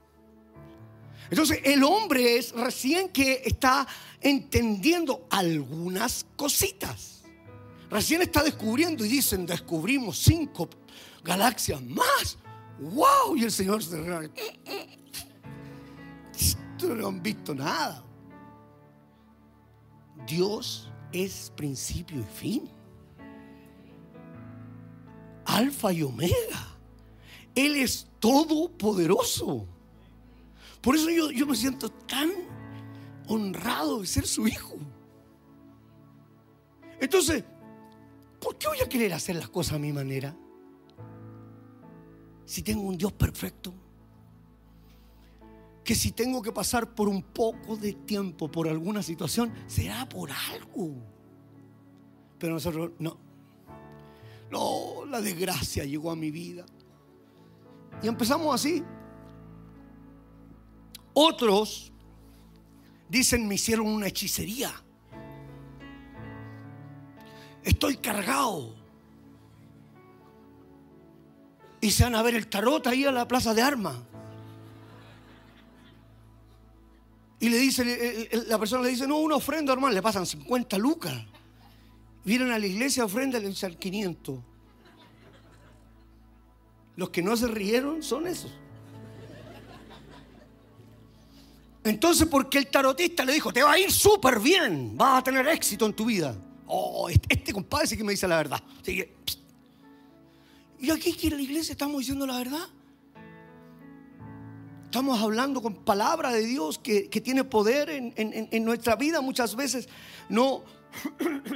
[1.30, 3.87] Entonces el hombre es recién que está
[4.20, 7.22] entendiendo algunas cositas.
[7.88, 10.68] Recién está descubriendo y dicen, descubrimos cinco
[11.22, 12.38] galaxias más.
[12.80, 13.37] ¡Wow!
[13.37, 13.96] Y el Señor se
[16.88, 18.04] no han visto nada.
[20.26, 22.70] Dios es principio y fin.
[25.44, 26.78] Alfa y omega.
[27.54, 29.66] Él es todopoderoso.
[30.80, 32.30] Por eso yo, yo me siento tan
[33.28, 34.76] honrado de ser su hijo.
[37.00, 37.44] Entonces,
[38.40, 40.36] ¿por qué voy a querer hacer las cosas a mi manera?
[42.44, 43.74] Si tengo un Dios perfecto
[45.84, 50.30] que si tengo que pasar por un poco de tiempo por alguna situación, será por
[50.30, 50.94] algo.
[52.38, 53.18] Pero nosotros no.
[54.50, 56.64] No, la desgracia llegó a mi vida.
[58.02, 58.82] Y empezamos así.
[61.14, 61.92] Otros
[63.08, 64.72] dicen, me hicieron una hechicería.
[67.62, 68.74] Estoy cargado.
[71.80, 73.96] Y se van a ver el tarot ahí a la plaza de armas.
[77.42, 81.12] Y le dice, la persona le dice, no, una ofrenda, hermano, le pasan 50 lucas.
[82.24, 84.38] Vienen a la iglesia, ofrenda, le dicen 500.
[86.94, 88.52] Los que no se rieron son esos.
[91.83, 95.44] Entonces, porque el tarotista le dijo, te va a ir súper bien, vas a tener
[95.48, 96.37] éxito en tu vida.
[96.68, 98.62] Oh, este, este compadre sí que me dice la verdad.
[100.78, 102.68] y aquí que en la iglesia estamos diciendo la verdad.
[104.92, 109.88] Estamos hablando con palabra de Dios que, tiene poder en, nuestra vida muchas veces.
[110.28, 110.64] No,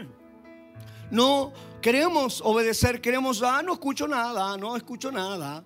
[1.10, 5.62] no queremos obedecer, queremos, ah, no escucho nada, no escucho nada.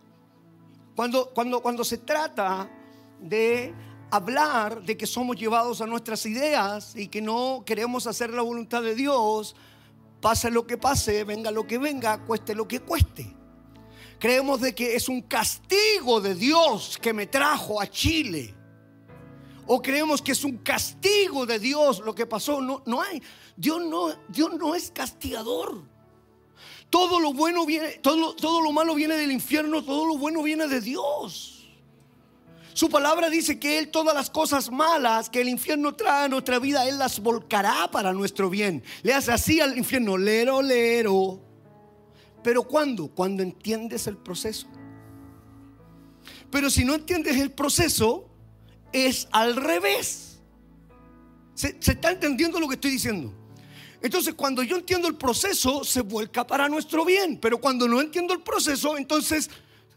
[0.97, 2.69] Cuando, cuando, cuando se trata
[3.21, 3.73] de
[4.11, 8.83] hablar de que somos llevados a nuestras ideas y que no queremos hacer la voluntad
[8.83, 9.55] de Dios,
[10.21, 13.40] pase lo que pase, venga lo que venga, cueste lo que cueste.
[14.21, 18.55] Creemos de que es un castigo de Dios que me trajo a Chile.
[19.67, 22.61] O creemos que es un castigo de Dios lo que pasó.
[22.61, 23.23] No, no hay.
[23.57, 25.83] Dios no, Dios no es castigador.
[26.91, 30.69] Todo lo bueno viene, todo, todo lo malo viene del infierno, todo lo bueno viene
[30.69, 31.69] de Dios.
[32.75, 36.59] Su palabra dice que Él todas las cosas malas que el infierno trae a nuestra
[36.59, 38.83] vida, Él las volcará para nuestro bien.
[39.03, 41.50] Le hace así al infierno, lero, lero.
[42.43, 43.09] Pero ¿cuándo?
[43.09, 44.67] Cuando entiendes el proceso.
[46.51, 48.29] Pero si no entiendes el proceso,
[48.93, 50.41] es al revés.
[51.55, 53.33] ¿Se, está entendiendo lo que estoy diciendo?
[54.03, 57.39] Entonces, cuando yo entiendo el proceso, se vuelca para nuestro bien.
[57.41, 59.51] Pero cuando no entiendo el proceso, entonces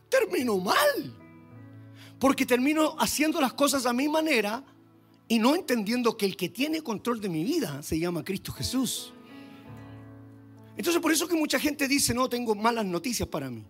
[0.10, 1.18] termino mal.
[2.20, 4.64] Porque termino haciendo las cosas a mi manera
[5.28, 9.14] y no entendiendo que el que tiene control de mi vida se llama Cristo Jesús.
[10.78, 13.64] Entonces por eso que mucha gente dice, no, tengo malas noticias para mí.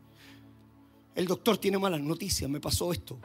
[1.16, 3.20] El doctor tiene malas noticias, me pasó esto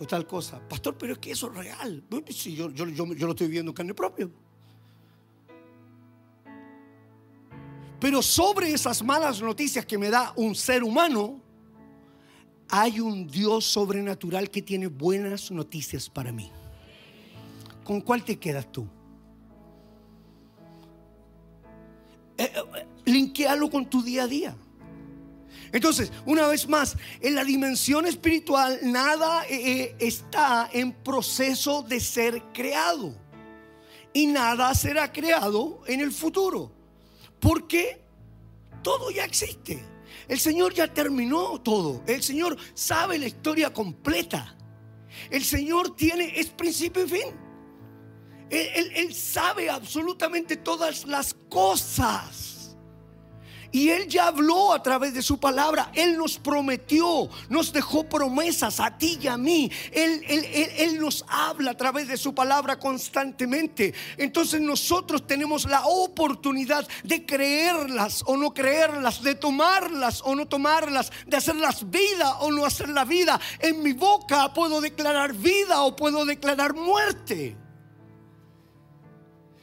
[0.00, 0.60] o tal cosa.
[0.68, 2.04] Pastor, pero es que eso es real.
[2.30, 4.28] Sí, yo, yo, yo, lo estoy viendo en carne propia.
[8.00, 11.40] Pero sobre esas malas noticias que me da un ser humano,
[12.68, 16.50] hay un Dios sobrenatural que tiene buenas noticias para mí.
[17.82, 18.86] ¿Con cuál te quedas tú?
[23.08, 24.56] Linkealo con tu día a día.
[25.72, 32.42] Entonces, una vez más, en la dimensión espiritual nada eh, está en proceso de ser
[32.52, 33.14] creado.
[34.12, 36.72] Y nada será creado en el futuro.
[37.38, 38.00] Porque
[38.82, 39.84] todo ya existe.
[40.26, 42.02] El Señor ya terminó todo.
[42.06, 44.56] El Señor sabe la historia completa.
[45.30, 47.48] El Señor tiene, es principio y fin.
[48.50, 52.47] Él, sabe absolutamente todas las cosas.
[53.70, 55.90] Y Él ya habló a través de su palabra.
[55.94, 59.70] Él nos prometió, nos dejó promesas a ti y a mí.
[59.92, 63.94] Él, él, nos habla a través de su palabra constantemente.
[64.16, 71.12] Entonces nosotros tenemos la oportunidad de creerlas o no creerlas, de tomarlas o no tomarlas,
[71.26, 73.38] de hacerlas vida o no hacer la vida.
[73.58, 77.67] En mi boca puedo declarar vida o puedo declarar muerte.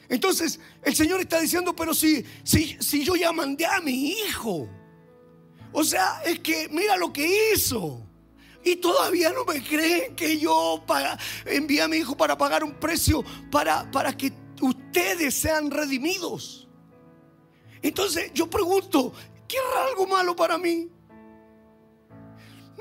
[0.10, 4.70] Entonces el Señor está diciendo, pero si, si, si yo ya mandé a mi hijo,
[5.72, 8.02] o sea, es que mira lo que hizo.
[8.64, 10.84] Y todavía no me creen que yo
[11.46, 16.68] envié a mi hijo para pagar un precio para, para que ustedes sean redimidos.
[17.82, 19.14] Entonces yo pregunto,
[19.48, 20.90] ¿querrá algo malo para mí?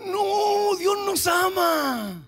[0.06, 2.26] No, Dios nos ama.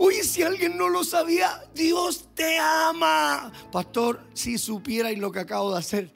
[0.00, 3.52] Oye, si alguien no lo sabía, Dios te ama.
[3.72, 6.12] Pastor, si supiera y lo que acabo de hacer,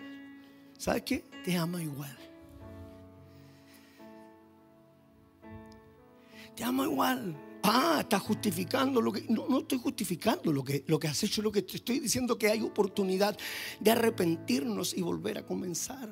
[0.78, 1.24] ¿sabes qué?
[1.44, 2.16] Te ama igual.
[6.54, 7.36] Te ama igual.
[7.64, 9.24] Ah, estás justificando lo que.
[9.28, 12.38] No, no estoy justificando lo que, lo que has hecho, lo que te estoy diciendo
[12.38, 13.36] que hay oportunidad
[13.80, 16.08] de arrepentirnos y volver a comenzar.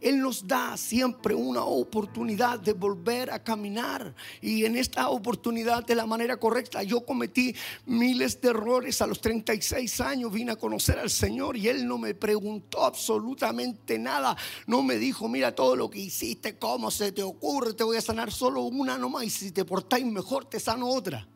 [0.00, 4.14] Él nos da siempre una oportunidad de volver a caminar.
[4.40, 7.54] Y en esta oportunidad de la manera correcta, yo cometí
[7.86, 11.98] miles de errores a los 36 años, vine a conocer al Señor y Él no
[11.98, 14.36] me preguntó absolutamente nada.
[14.66, 18.02] No me dijo, mira todo lo que hiciste, cómo se te ocurre, te voy a
[18.02, 21.26] sanar solo una nomás y si te portáis mejor te sano otra.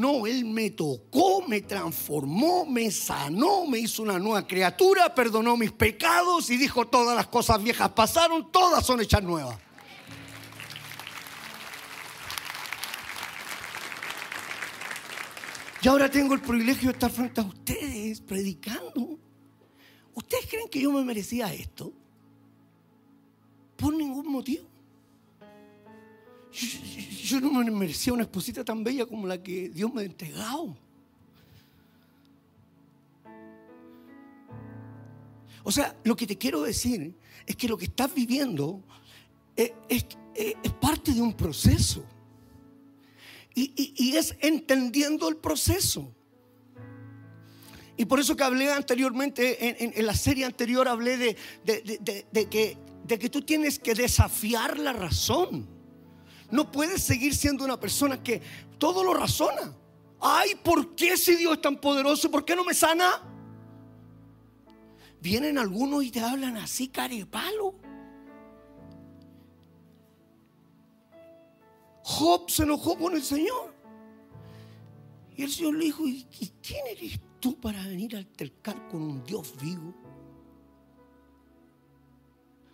[0.00, 5.72] No, Él me tocó, me transformó, me sanó, me hizo una nueva criatura, perdonó mis
[5.72, 9.58] pecados y dijo todas las cosas viejas pasaron, todas son hechas nuevas.
[15.82, 19.18] Y ahora tengo el privilegio de estar frente a ustedes predicando.
[20.14, 21.92] ¿Ustedes creen que yo me merecía esto?
[23.76, 24.64] Por ningún motivo.
[27.38, 30.76] No me merecía una esposita tan bella como la que Dios me ha entregado.
[35.62, 37.14] O sea, lo que te quiero decir
[37.46, 38.82] es que lo que estás viviendo
[39.54, 40.04] es,
[40.80, 42.04] parte de un proceso.
[43.54, 46.14] Y, es entendiendo el proceso.
[47.96, 53.78] Y por eso que hablé anteriormente, en, la serie anterior hablé de que tú tienes
[53.78, 55.79] que desafiar la razón.
[56.50, 58.42] No puedes seguir siendo una persona que
[58.78, 59.74] todo lo razona.
[60.20, 62.30] Ay, ¿por qué si Dios es tan poderoso?
[62.30, 63.22] ¿Por qué no me sana?
[65.20, 67.74] Vienen algunos y te hablan así, carepalo.
[72.02, 73.74] Job se enojó con el Señor.
[75.36, 76.26] Y el Señor le dijo, ¿y
[76.62, 79.94] quién eres tú para venir a altercar con un Dios vivo?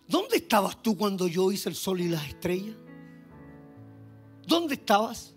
[0.07, 2.75] ¿Dónde estabas tú cuando yo hice el sol y las estrellas?
[4.47, 5.33] ¿Dónde estabas?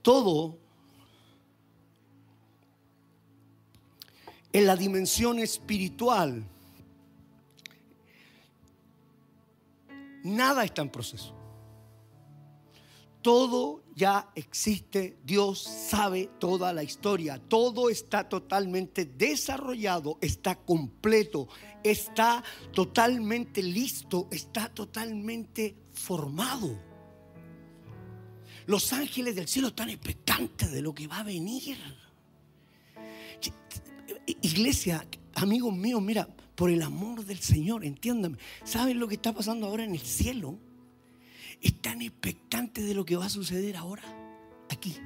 [0.00, 0.56] Todo
[4.52, 6.44] en la dimensión espiritual,
[10.22, 11.34] nada está en proceso.
[13.22, 21.48] Todo ya existe, Dios sabe toda la historia, todo está totalmente desarrollado, está completo,
[21.82, 26.78] está totalmente listo, está totalmente formado.
[28.66, 31.76] Los ángeles del cielo están expectantes de lo que va a venir.
[34.42, 39.66] Iglesia, amigos míos, mira, por el amor del Señor, entiéndame, ¿saben lo que está pasando
[39.66, 40.58] ahora en el cielo?
[41.60, 44.02] Están expectantes de lo que va a suceder ahora,
[44.70, 44.96] aquí.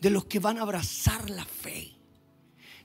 [0.00, 1.92] De los que van a abrazar la fe.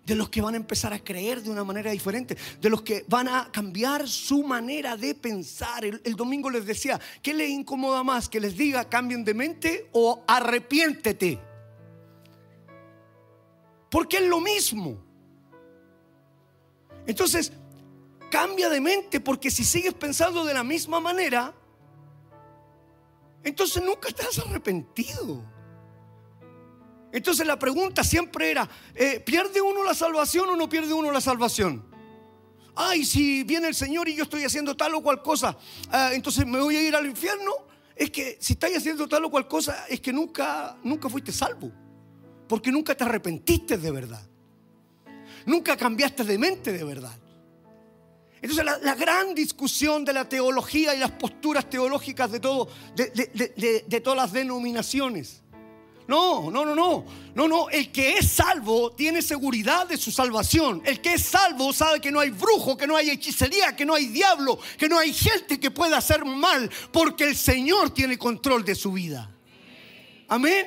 [0.06, 2.38] De los que van a empezar a creer de una manera diferente.
[2.62, 5.84] De los que van a cambiar su manera de pensar.
[5.84, 8.30] El, domingo les decía, ¿qué les incomoda más?
[8.30, 11.40] ¿Que les diga cambien de mente o arrepiéntete?
[13.92, 14.98] Porque es lo mismo.
[17.06, 17.52] Entonces,
[18.32, 21.54] cambia de mente porque si sigues pensando de la misma manera,
[23.44, 25.44] entonces nunca estás arrepentido.
[27.12, 31.22] Entonces la pregunta siempre era, eh, ¿pierde uno la salvación o no pierde uno la
[31.22, 31.84] salvación?
[32.76, 35.58] Ay, si viene el Señor y yo estoy haciendo tal o cual cosa,
[35.92, 37.52] ah, entonces me voy a ir al infierno.
[37.96, 41.72] Es que si estás haciendo tal o cual cosa, es que nunca, nunca fuiste salvo.
[42.48, 44.26] Porque nunca te arrepentiste de verdad.
[45.46, 47.18] Nunca cambiaste de mente de verdad.
[48.42, 54.18] Entonces la, gran discusión de la teología y las posturas teológicas de todo, de, todas
[54.18, 55.42] las denominaciones.
[56.08, 57.06] No, no, no, no.
[57.36, 57.70] No, no.
[57.70, 60.82] El que es salvo tiene seguridad de su salvación.
[60.86, 63.94] El que es salvo sabe que no hay brujo, que no hay hechicería, que no
[63.94, 68.66] hay diablo, que no hay gente que pueda hacer mal, porque el Señor tiene control
[68.66, 69.30] de su vida.
[70.30, 70.66] Amén.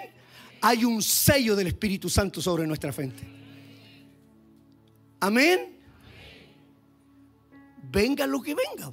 [0.60, 3.26] Hay un sello del Espíritu Santo sobre nuestra frente.
[5.18, 5.81] Amén
[7.92, 8.92] venga lo que venga.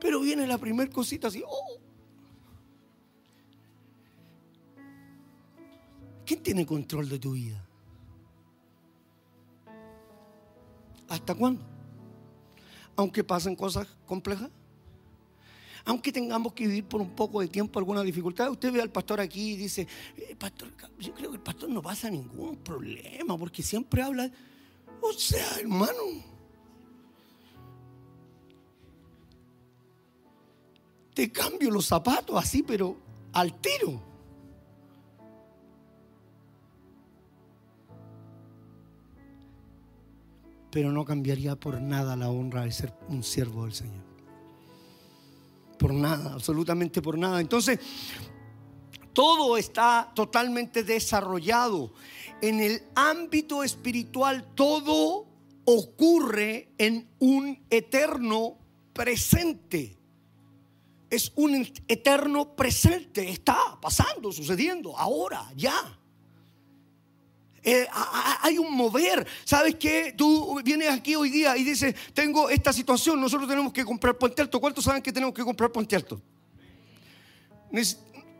[0.00, 1.78] Pero viene la primera cosita así, oh.
[6.26, 7.64] ¿Quién tiene control de tu vida?
[11.08, 11.62] ¿Hasta cuándo?
[12.96, 14.50] Aunque pasen cosas complejas.
[15.84, 18.50] Aunque tengamos que vivir por un poco de tiempo alguna dificultad.
[18.50, 20.68] Usted ve al pastor aquí y dice, eh, pastor,
[20.98, 24.30] yo creo que el pastor no pasa ningún problema porque siempre habla.
[25.00, 26.31] O sea, hermano,
[31.14, 32.96] te cambio los zapatos así, pero
[33.32, 34.00] al tiro.
[40.70, 44.02] Pero no cambiaría por nada la honra de ser un siervo del Señor.
[45.78, 47.40] Por nada, absolutamente por nada.
[47.40, 47.78] Entonces,
[49.12, 51.92] todo está totalmente desarrollado.
[52.40, 55.26] En el ámbito espiritual, todo
[55.66, 58.56] ocurre en un eterno
[58.94, 60.01] presente
[61.12, 61.54] es un
[61.88, 63.28] eterno presente.
[63.28, 65.98] Está pasando, sucediendo, ahora, ya.
[67.62, 67.86] Eh,
[68.40, 69.26] hay un mover.
[69.44, 70.14] ¿Sabes qué?
[70.16, 74.40] Tú vienes aquí hoy día y dices, tengo esta situación, nosotros tenemos que comprar Puente
[74.40, 74.58] Alto.
[74.58, 76.18] ¿Cuántos saben que tenemos que comprar Puente Alto?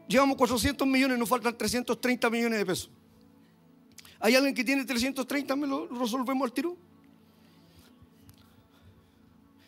[0.09, 2.91] Llevamos 400 millones, nos faltan 330 millones de pesos.
[4.18, 5.57] ¿Hay alguien que tiene 330?
[5.57, 6.75] ¿Me lo resolvemos al tiro?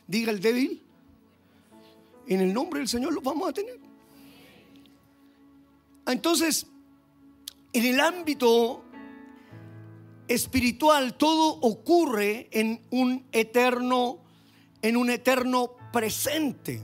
[0.07, 0.84] Diga el débil.
[2.27, 3.79] En el nombre del Señor los vamos a tener.
[6.07, 6.67] Entonces,
[7.73, 8.85] en el ámbito
[10.29, 14.25] espiritual todo ocurre en un eterno
[14.85, 16.79] en un eterno presente.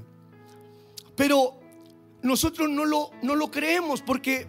[1.15, 1.61] Pero
[2.23, 4.47] nosotros no lo, no lo creemos porque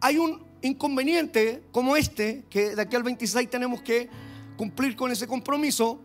[0.00, 4.08] hay un inconveniente como este, que de aquí al 26 tenemos que
[4.56, 6.00] cumplir con ese compromiso,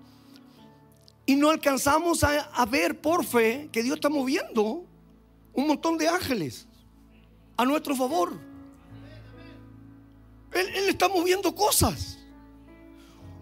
[1.25, 4.85] y no alcanzamos a, ver por fe que Dios está moviendo
[5.53, 6.67] un montón de ángeles
[7.57, 8.33] a nuestro favor.
[10.51, 12.19] Él, está moviendo cosas.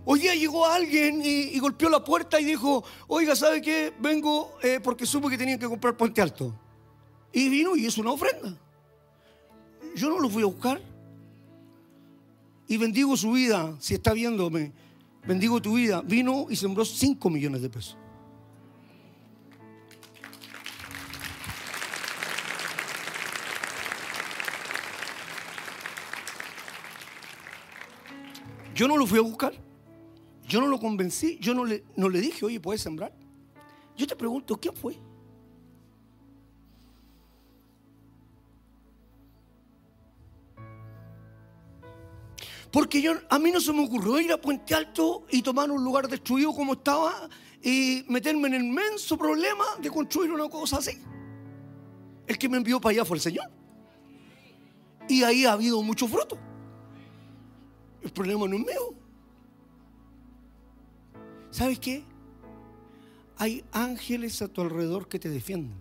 [0.06, 3.94] Hoy día llegó alguien y, golpeó la puerta y dijo, oiga, ¿sabe qué?
[4.00, 6.54] Vengo eh, porque supo que tenían que comprar Puente Alto.
[7.32, 8.58] Y vino y es una ofrenda.
[9.96, 10.82] Yo no lo fui a buscar.
[12.68, 14.72] Y bendigo su vida, si está viéndome
[15.26, 17.98] bendigo tu vida, vino y sembró 5 millones de pesos.
[28.76, 29.54] Yo no lo fui a buscar,
[30.48, 33.14] yo no lo convencí, yo no le, no le dije, oye, ¿puedes sembrar?
[33.96, 35.00] Yo te pregunto, ¿quién fue?
[42.74, 45.84] Porque yo, a mí no se me ocurrió ir a Puente Alto y tomar un
[45.84, 47.30] lugar destruido como estaba
[47.62, 50.98] y meterme en el inmenso problema de construir una cosa así.
[52.26, 53.46] El que me envió para allá fue el Señor.
[55.08, 56.36] Y ahí ha habido mucho fruto.
[58.02, 58.96] El problema no es mío.
[61.52, 62.04] ¿Sabes qué?
[63.38, 65.78] Hay ángeles a tu alrededor que te defienden.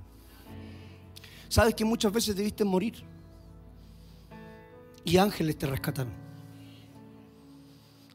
[1.48, 3.02] ¿Sabes que muchas veces debiste morir?
[5.06, 6.21] Y ángeles te rescataron.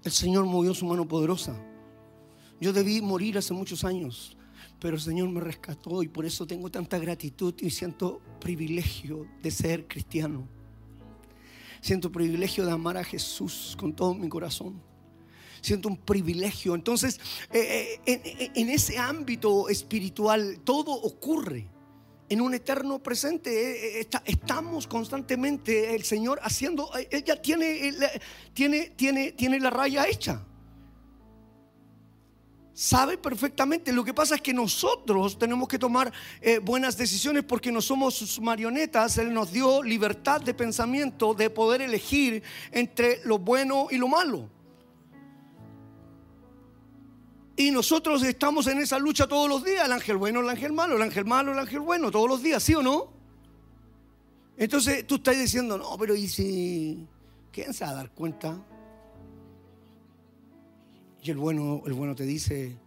[0.08, 1.54] El Señor movió su mano poderosa.
[2.62, 4.38] Yo debí morir hace muchos años,
[4.80, 9.52] pero el Señor me rescató y por eso tengo tanta gratitud y siento privilegio de
[9.52, 10.48] ser cristiano.
[11.82, 14.82] Siento privilegio de amar a Jesús con todo mi corazón.
[15.60, 16.74] Siento un privilegio.
[16.74, 17.20] Entonces,
[17.52, 21.68] eh, eh, en ese ámbito espiritual todo ocurre
[22.30, 24.00] en un eterno presente.
[24.00, 27.94] Eh, eh, estamos constantemente, el Señor haciendo, ella eh, tiene,
[28.54, 30.42] tiene, tiene, tiene la raya hecha.
[32.74, 33.92] Sabe perfectamente.
[33.92, 36.14] Lo que pasa es que nosotros tenemos que tomar
[36.62, 39.18] buenas decisiones porque no somos sus marionetas.
[39.18, 44.57] Él nos dio libertad de pensamiento, de poder elegir entre lo bueno y lo malo.
[47.60, 50.96] Y nosotros estamos en esa lucha todos los días, el ángel bueno, el ángel malo,
[50.96, 53.08] el ángel malo, el ángel bueno, todos los días, ¿sí o no?
[54.56, 57.08] Entonces tú estás diciendo, no, pero ¿y si
[57.52, 58.64] quién se va a dar cuenta?
[61.24, 62.78] Y el bueno, el bueno te dice,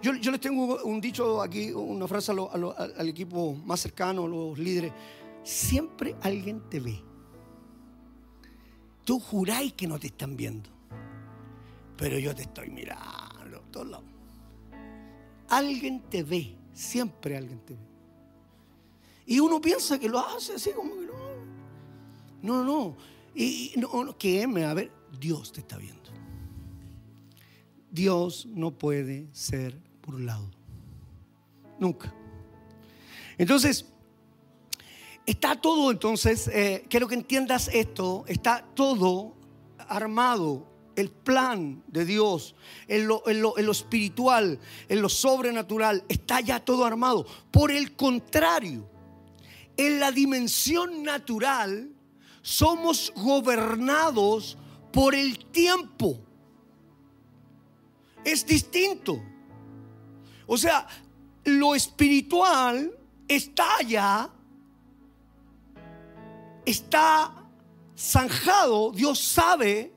[0.00, 4.92] yo, yo les tengo un dicho aquí, una frase al equipo más cercano, los líderes,
[5.42, 7.02] siempre alguien te ve.
[9.04, 10.70] Tú juráis que no te están viendo,
[11.96, 14.09] pero yo te estoy mirando todos lados.
[15.50, 17.80] Alguien te ve, siempre alguien te ve.
[19.26, 21.12] Y uno piensa que lo hace así como que no.
[22.42, 22.96] No, no.
[23.34, 26.00] Y no, que me a ver, Dios te está viendo.
[27.90, 30.50] Dios no puede ser burlado.
[31.78, 32.14] Nunca.
[33.36, 33.86] Entonces,
[35.26, 39.34] está todo entonces, eh, quiero que entiendas esto, está todo
[39.78, 40.69] armado
[41.00, 42.54] el plan de Dios,
[42.86, 43.22] en lo,
[43.56, 47.26] espiritual, en lo sobrenatural, está ya todo armado.
[47.50, 48.88] Por el contrario,
[49.76, 51.90] en la dimensión natural
[52.42, 54.56] somos gobernados
[54.92, 56.18] por el tiempo.
[58.24, 59.22] Es distinto.
[60.46, 60.86] O sea,
[61.44, 62.92] lo espiritual
[63.26, 64.30] está ya,
[66.66, 67.40] está
[67.96, 69.92] zanjado, Dios sabe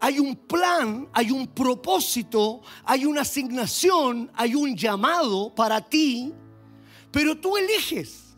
[0.00, 6.32] hay un plan, hay un propósito, hay una asignación, hay un llamado para ti,
[7.10, 8.36] pero tú eliges.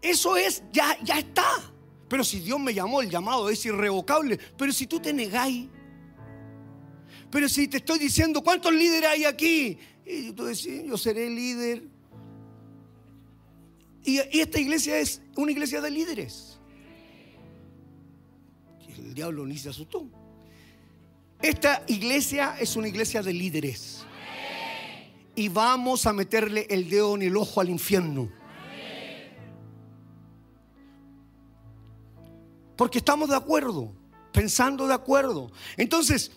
[0.00, 1.72] Eso es, ya, ya está.
[2.08, 4.38] Pero si Dios me llamó, el llamado es irrevocable.
[4.58, 5.68] Pero si tú te negáis,
[7.30, 9.78] pero si te estoy diciendo, ¿cuántos líderes hay aquí?
[10.04, 11.84] Y tú decís, yo seré líder.
[14.04, 16.51] y esta iglesia es una iglesia de líderes
[19.14, 20.06] diablo ni se asustó.
[21.40, 24.04] Esta iglesia es una iglesia de líderes.
[25.34, 28.30] Y vamos a meterle el dedo en el ojo al infierno.
[32.76, 33.92] Porque estamos de acuerdo,
[34.32, 35.50] pensando de acuerdo.
[35.76, 36.32] Entonces,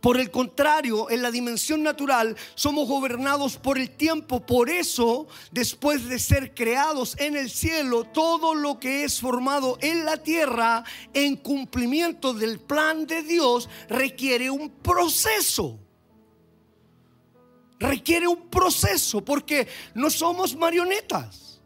[0.00, 4.46] Por el contrario, en la dimensión natural somos gobernados por el tiempo.
[4.46, 10.04] Por eso, después de ser creados en el cielo, todo lo que es formado en
[10.04, 15.78] la tierra en cumplimiento del plan de Dios requiere un proceso.
[17.80, 21.60] Requiere un proceso porque no somos marionetas.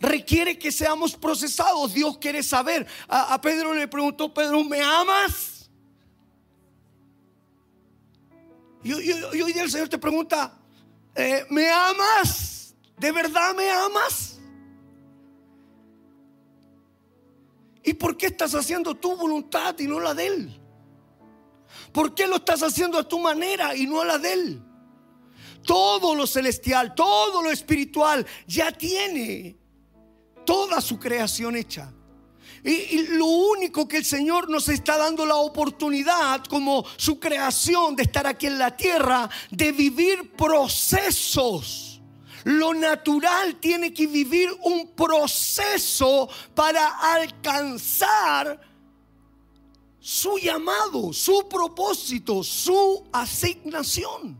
[0.00, 1.92] Requiere que seamos procesados.
[1.92, 2.86] Dios quiere saber.
[3.08, 5.57] A, Pedro le preguntó, Pedro, ¿me amas?
[8.82, 10.58] Y, hoy día el Señor te pregunta,
[11.14, 12.74] eh, ¿me amas?
[12.96, 14.38] ¿De verdad me amas?
[17.82, 20.60] ¿Y por qué estás haciendo tu voluntad y no la de Él?
[21.92, 24.62] ¿Por qué lo estás haciendo a tu manera y no a la de Él?
[25.64, 29.56] Todo lo celestial, todo lo espiritual ya tiene
[30.44, 31.92] toda su creación hecha.
[32.64, 38.02] Y, lo único que el Señor nos está dando la oportunidad como su creación de
[38.02, 42.00] estar aquí en la tierra, de vivir procesos.
[42.44, 48.60] Lo natural tiene que vivir un proceso para alcanzar
[50.00, 54.38] su llamado, su propósito, su asignación.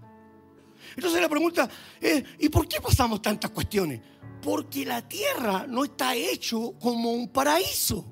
[0.97, 1.69] Entonces la pregunta
[2.01, 4.01] es, ¿y por qué pasamos tantas cuestiones?
[4.49, 8.03] Porque la tierra no está hecho como un paraíso.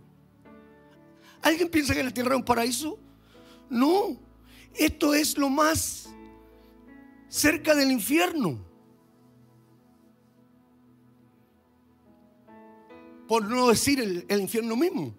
[1.41, 2.99] ¿Alguien piensa que la tierra es un paraíso?
[3.71, 4.19] No,
[4.75, 6.11] esto es lo más
[7.31, 8.59] cerca del infierno.
[13.27, 15.15] Por no decir el, el infierno mismo.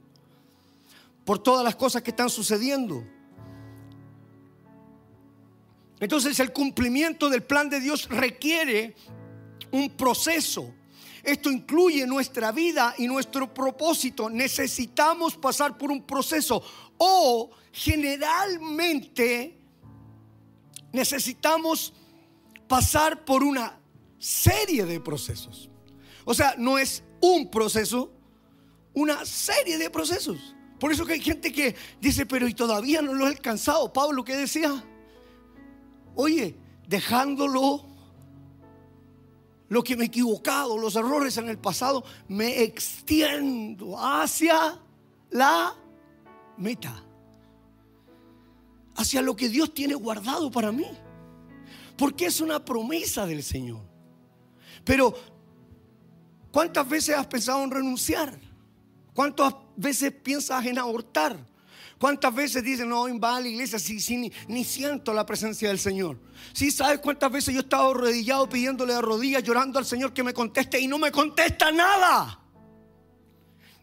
[1.26, 3.03] Por todas las cosas que están sucediendo.
[5.99, 8.95] Entonces el cumplimiento del plan de Dios requiere
[9.72, 10.76] un proceso.
[11.28, 14.30] Esto incluye nuestra vida y nuestro propósito.
[14.30, 16.63] Necesitamos pasar por un proceso
[16.97, 19.57] o generalmente
[20.93, 21.91] necesitamos
[22.65, 23.78] pasar por una
[24.17, 25.69] serie de procesos.
[26.23, 28.09] O sea, no es un proceso,
[28.93, 30.55] una serie de procesos.
[30.80, 33.91] Por eso que hay gente que dice, pero y todavía no lo he alcanzado.
[33.91, 34.82] Pablo, ¿qué decía?
[36.15, 36.55] Oye,
[36.88, 37.96] dejándolo
[39.70, 44.80] lo que me he equivocado, los errores en el pasado, me extiendo hacia
[45.30, 45.76] la
[46.57, 47.03] meta,
[48.95, 50.88] hacia lo que Dios tiene guardado para mí,
[51.97, 53.82] porque es una promesa del Señor.
[54.84, 55.13] Pero,
[56.51, 58.39] ¿cuántas veces has pensado en renunciar?
[59.13, 61.38] ¿Cuántas veces piensas en abortar?
[61.99, 66.17] ¿Cuántas veces dicen, no, va a la iglesia si, ni, siento la presencia del Señor?
[66.53, 70.23] Si sabes cuántas veces yo he estado arrodillado pidiéndole a rodillas, llorando al Señor que
[70.23, 72.39] me conteste y no me contesta nada.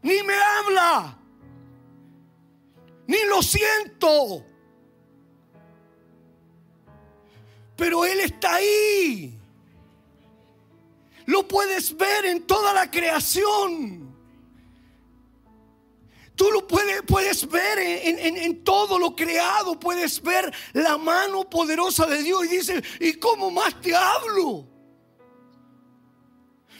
[0.02, 1.18] Ni me habla.
[3.08, 4.44] Ni lo siento.
[7.76, 9.36] Pero Él está ahí.
[11.26, 14.03] Lo puedes ver en toda la creación.
[16.34, 22.22] Tú lo puedes, puedes ver en, todo lo creado, puedes ver la mano poderosa de
[22.22, 24.66] Dios y dice, ¿y cómo más te hablo?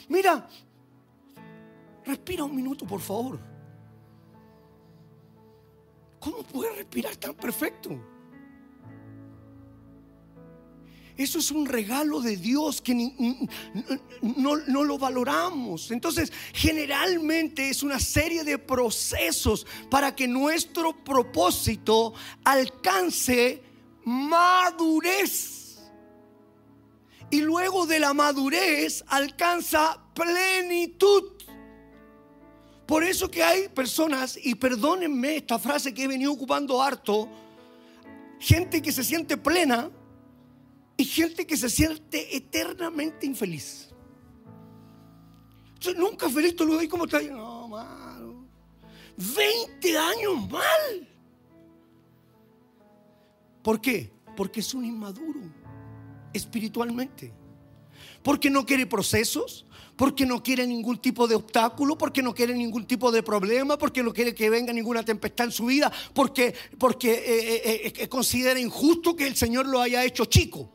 [0.09, 0.47] Mira,
[2.03, 3.39] respira un minuto, por favor.
[6.19, 8.14] ¿Cómo puedes respirar tan perfecto?
[11.17, 12.93] Eso es un regalo de Dios que
[14.21, 15.91] no, lo valoramos.
[15.91, 22.13] Entonces, generalmente es una serie de procesos para que nuestro propósito
[22.43, 23.63] alcance
[24.03, 25.79] madurez.
[27.29, 31.31] Y luego de la madurez alcanza plenitud.
[32.85, 37.29] Por eso que hay personas, y perdónenme esta frase que he venido ocupando harto,
[38.37, 39.89] gente que se siente plena
[40.97, 43.89] y gente que se siente eternamente infeliz.
[45.97, 47.21] nunca feliz, tú lo ves como está.
[47.21, 48.45] No, malo.
[49.17, 51.09] 20 años mal.
[53.61, 54.11] ¿Por qué?
[54.35, 55.41] Porque es un inmaduro
[56.33, 57.33] espiritualmente.
[58.23, 59.65] Porque no quiere procesos,
[59.95, 64.01] porque no quiere ningún tipo de obstáculo, porque no quiere ningún tipo de problema, porque
[64.01, 68.59] no quiere que venga ninguna tempestad en su vida, porque, porque eh, eh, eh, considera
[68.59, 70.74] injusto que el Señor lo haya hecho chico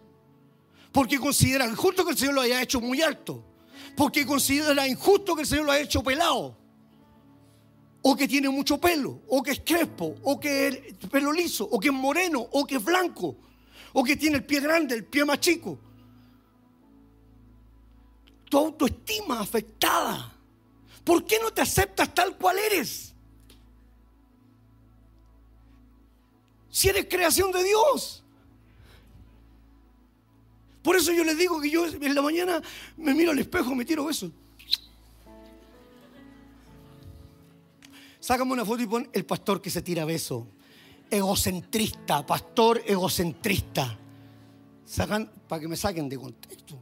[0.93, 3.45] porque considera injusto que el Señor lo haya hecho muy alto,
[3.97, 6.57] porque considera injusto que el Señor lo haya hecho pelado,
[8.03, 11.78] o que tiene mucho pelo, o que es crespo, o que es pelo liso, o
[11.78, 13.36] que es moreno, o que es blanco,
[13.93, 15.78] o que tiene el pie grande, el pie más chico.
[18.49, 20.34] Tu autoestima afectada.
[21.05, 23.14] ¿Por qué no te aceptas tal cual eres?
[26.70, 28.19] Si eres creación de Dios.
[30.83, 32.62] Por eso yo les digo que yo en la mañana
[32.97, 34.31] me miro al espejo, me tiro besos.
[38.18, 40.47] Sácame una foto y pon el pastor que se tira beso.
[41.11, 43.99] Egocentrista, pastor egocentrista.
[44.85, 46.78] Sacan, para que me saquen de contexto.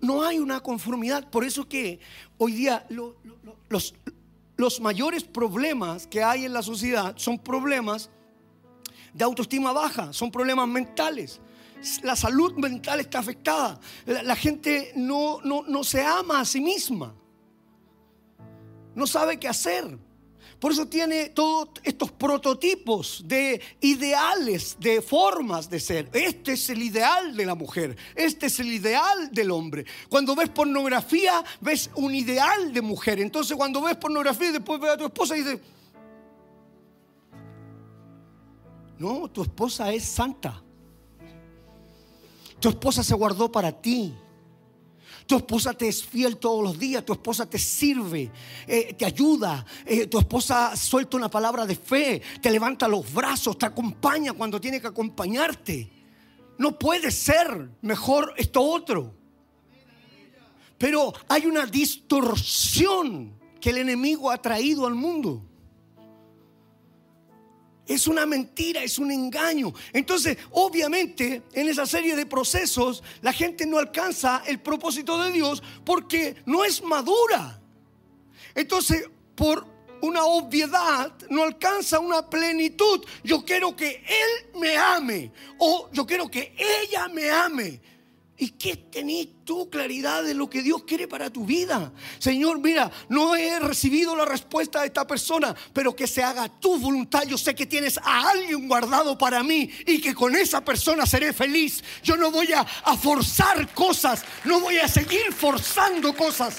[0.00, 1.28] No hay una conformidad.
[1.28, 2.00] Por eso que
[2.38, 3.14] hoy día los,
[3.68, 3.94] los
[4.80, 8.10] mayores problemas que hay en la sociedad son problemas
[9.12, 11.40] de autoestima baja, son problemas mentales.
[12.02, 13.78] La salud mental está afectada.
[14.06, 17.14] La, gente no, no, no se ama a sí misma.
[18.94, 19.98] No sabe qué hacer.
[20.58, 26.08] Por eso tiene todos estos prototipos de ideales, de formas de ser.
[26.12, 29.84] Este es el ideal de la mujer, este es el ideal del hombre.
[30.08, 33.20] Cuando ves pornografía, ves un ideal de mujer.
[33.20, 35.60] Entonces cuando ves pornografía y después ves a tu esposa y dices,
[38.98, 40.62] no, tu esposa es santa.
[42.60, 44.14] Tu esposa se guardó para ti.
[45.26, 48.30] Tu esposa te es fiel todos los días, tu esposa te sirve,
[48.66, 53.56] eh, te ayuda, eh, tu esposa suelta una palabra de fe, te levanta los brazos,
[53.56, 55.90] te acompaña cuando tiene que acompañarte.
[56.58, 59.14] No puede ser mejor esto otro.
[60.76, 65.42] Pero hay una distorsión que el enemigo ha traído al mundo.
[67.86, 69.72] Es una mentira, es un engaño.
[69.92, 75.62] Entonces, obviamente, en esa serie de procesos, la gente no alcanza el propósito de Dios
[75.84, 77.60] porque no es madura.
[78.54, 79.66] Entonces, por
[80.00, 83.04] una obviedad, no alcanza una plenitud.
[83.22, 87.80] Yo quiero que Él me ame o yo quiero que ella me ame.
[88.36, 91.92] ¿Y qué tenés tú claridad de lo que Dios quiere para tu vida?
[92.18, 96.76] Señor, mira, no he recibido la respuesta de esta persona, pero que se haga tu
[96.78, 97.22] voluntad.
[97.28, 101.32] Yo sé que tienes a alguien guardado para mí y que con esa persona seré
[101.32, 101.84] feliz.
[102.02, 106.58] Yo no voy a, a forzar cosas, no voy a seguir forzando cosas.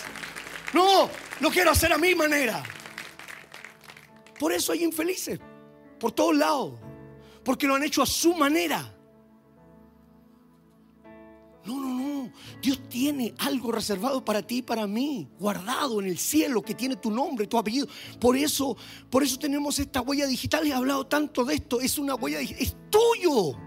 [0.74, 1.10] No,
[1.42, 2.64] no quiero hacer a mi manera.
[4.40, 5.40] Por eso hay infelices,
[6.00, 6.80] por todos lados,
[7.44, 8.95] porque lo han hecho a su manera.
[11.66, 12.32] No, no, no.
[12.62, 16.96] Dios tiene algo reservado para ti y para mí, guardado en el cielo, que tiene
[16.96, 17.88] tu nombre, tu apellido.
[18.20, 18.78] Por eso,
[19.10, 20.66] por eso tenemos esta huella digital.
[20.68, 21.82] He hablado tanto de esto.
[21.82, 22.62] Es una huella digital.
[22.62, 23.58] Es tuyo.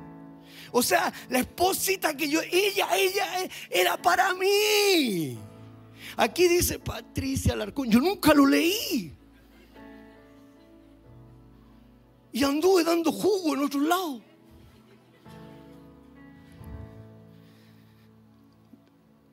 [0.70, 5.36] O sea, la esposita que yo, ella, ella era para mí.
[6.16, 7.90] Aquí dice Patricia Alarcón.
[7.90, 9.12] Yo nunca lo leí.
[12.32, 14.27] Y anduve dando jugo en otro lado.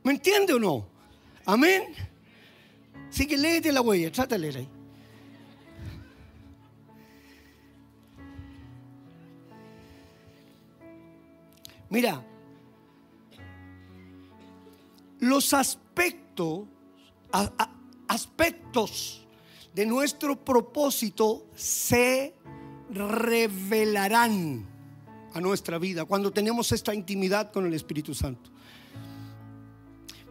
[0.06, 0.86] ¿Me entiende o no?
[1.48, 1.84] Amén.
[3.10, 4.70] Así que léete la huella, trata de leer ahí.
[11.90, 12.24] Mira,
[15.22, 16.68] los aspectos,
[18.08, 19.26] aspectos
[19.74, 22.36] de nuestro propósito se
[22.92, 24.68] revelarán
[25.34, 28.55] a nuestra vida cuando tenemos esta intimidad con el Espíritu Santo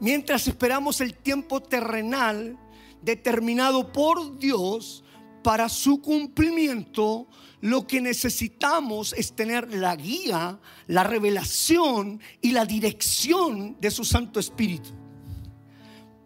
[0.00, 2.58] mientras esperamos el tiempo terrenal
[3.02, 5.04] determinado por Dios
[5.42, 7.28] para su cumplimiento,
[7.60, 14.40] lo que necesitamos es tener la guía, la revelación y la dirección de su Santo
[14.40, 14.90] Espíritu.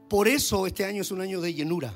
[0.09, 1.95] Por eso este año es un año de llenura.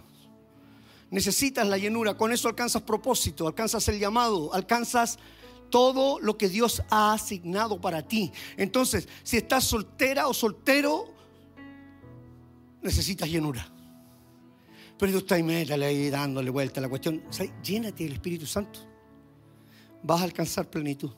[1.11, 5.19] Necesitas la llenura, con eso alcanzas propósito, alcanzas el llamado, alcanzas
[5.71, 8.33] todo lo que Dios ha asignado para ti.
[8.57, 11.12] Entonces, si estás soltera o soltero,
[12.83, 13.67] necesitas llenura.
[14.99, 17.23] Pero tú estás métale ahí dándole vuelta a la cuestión.
[17.63, 18.81] Llénate del Espíritu Santo.
[20.03, 21.11] Vas a alcanzar plenitud.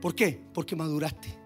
[0.00, 0.40] ¿Por qué?
[0.52, 1.42] Porque maduraste.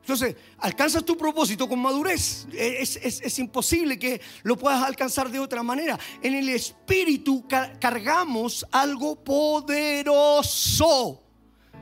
[0.00, 2.46] Entonces, alcanzas tu propósito con madurez.
[2.52, 5.98] Es, es, imposible que lo puedas alcanzar de otra manera.
[6.22, 7.46] En el Espíritu
[7.78, 10.42] cargamos algo poderoso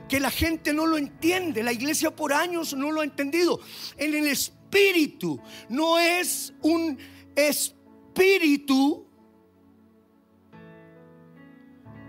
[0.09, 1.63] que la gente no lo entiende.
[1.63, 3.61] La iglesia por años no lo ha entendido.
[3.97, 6.99] En el Espíritu espíritu, no es un
[7.35, 9.07] espíritu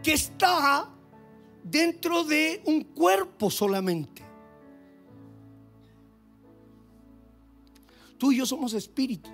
[0.03, 0.89] que está
[1.63, 4.23] dentro de un cuerpo solamente.
[8.17, 9.29] Tú y yo somos espíritu.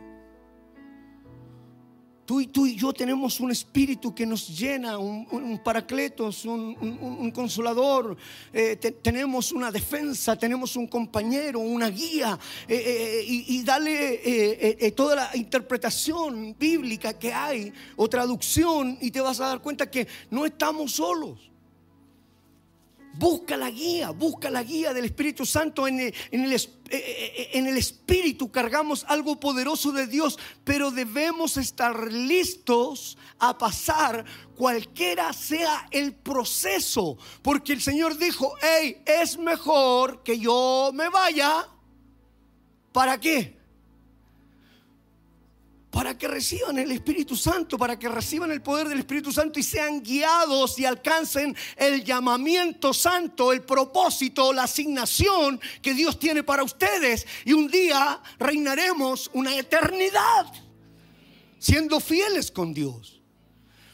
[2.25, 7.31] Tú y tú y yo tenemos un espíritu que nos llena, un, paracletos, un, un
[7.31, 8.17] consolador,
[8.51, 15.15] eh, tenemos una defensa, tenemos un compañero, una guía, eh, eh, y, y, dale toda
[15.15, 20.45] la interpretación bíblica que hay o traducción y te vas a dar cuenta que no
[20.45, 21.54] estamos solos.
[23.17, 25.87] Busca la guía, busca la guía del Espíritu Santo.
[25.87, 30.91] En el, en, el, eh, eh, en el, Espíritu cargamos algo poderoso de Dios, pero
[30.91, 37.17] debemos estar listos a pasar cualquiera sea el proceso.
[37.41, 41.67] Porque el Señor dijo, hey, es mejor que yo me vaya.
[42.91, 43.55] ¿Para qué?
[45.95, 49.63] Para que reciban el Espíritu Santo, para que reciban el poder del Espíritu Santo y
[49.63, 56.63] sean guiados y alcancen el llamamiento santo, el propósito, la asignación que Dios tiene para
[56.63, 57.25] ustedes.
[57.45, 60.51] Y un día reinaremos una eternidad
[61.59, 63.21] siendo fieles con Dios.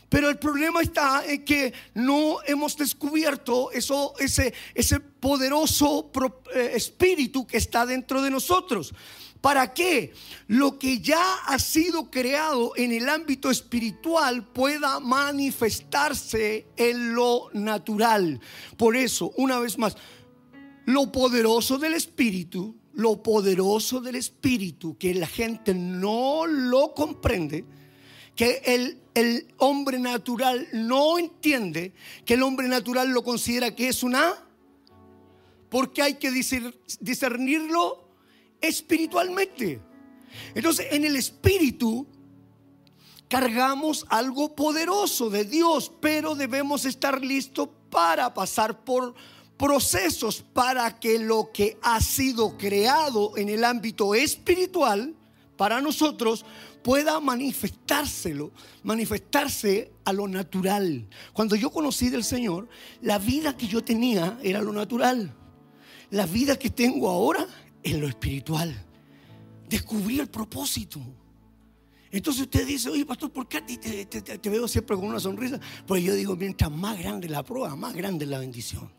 [0.10, 6.12] Pero el problema está en que no hemos descubierto eso, ese, ese poderoso
[6.56, 8.92] eh, espíritu que está dentro de nosotros.
[9.42, 10.14] ¿Para qué?
[10.48, 18.40] Lo que ya ha sido creado en el ámbito espiritual pueda manifestarse en lo natural.
[18.78, 19.98] Por eso, una vez más,
[20.86, 27.66] lo poderoso del espíritu, lo poderoso del espíritu, que la gente no lo comprende,
[28.36, 31.94] que el, el hombre natural no entiende,
[32.26, 34.36] que el hombre natural lo considera que es una...
[35.70, 38.11] Porque hay que discernirlo
[38.62, 39.82] espiritualmente.
[40.56, 42.08] Entonces, en el espíritu
[43.28, 49.14] cargamos algo poderoso de Dios, pero debemos estar listos para pasar por
[49.58, 55.16] procesos para que lo que ha sido creado en el ámbito espiritual
[55.56, 56.44] para nosotros
[56.82, 58.52] pueda manifestárselo,
[58.84, 61.08] manifestarse a lo natural.
[61.32, 62.68] Cuando yo conocí del Señor,
[63.02, 65.34] la vida que yo tenía era lo natural.
[66.10, 67.48] La vida que tengo ahora
[67.84, 68.74] en lo espiritual.
[69.70, 71.00] Descubrí el propósito.
[72.12, 75.58] Entonces usted dice, oye pastor, ¿por qué a ti te, veo siempre con una sonrisa?
[75.88, 78.92] Pues yo digo, mientras más grande la prueba, más grande la bendición.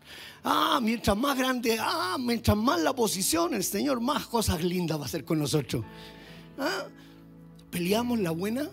[0.43, 5.03] Ah, mientras más grande, ah, mientras más la posición, el Señor más cosas lindas va
[5.03, 5.85] a hacer con nosotros.
[6.59, 6.87] Ah,
[7.70, 8.70] peleamos la buena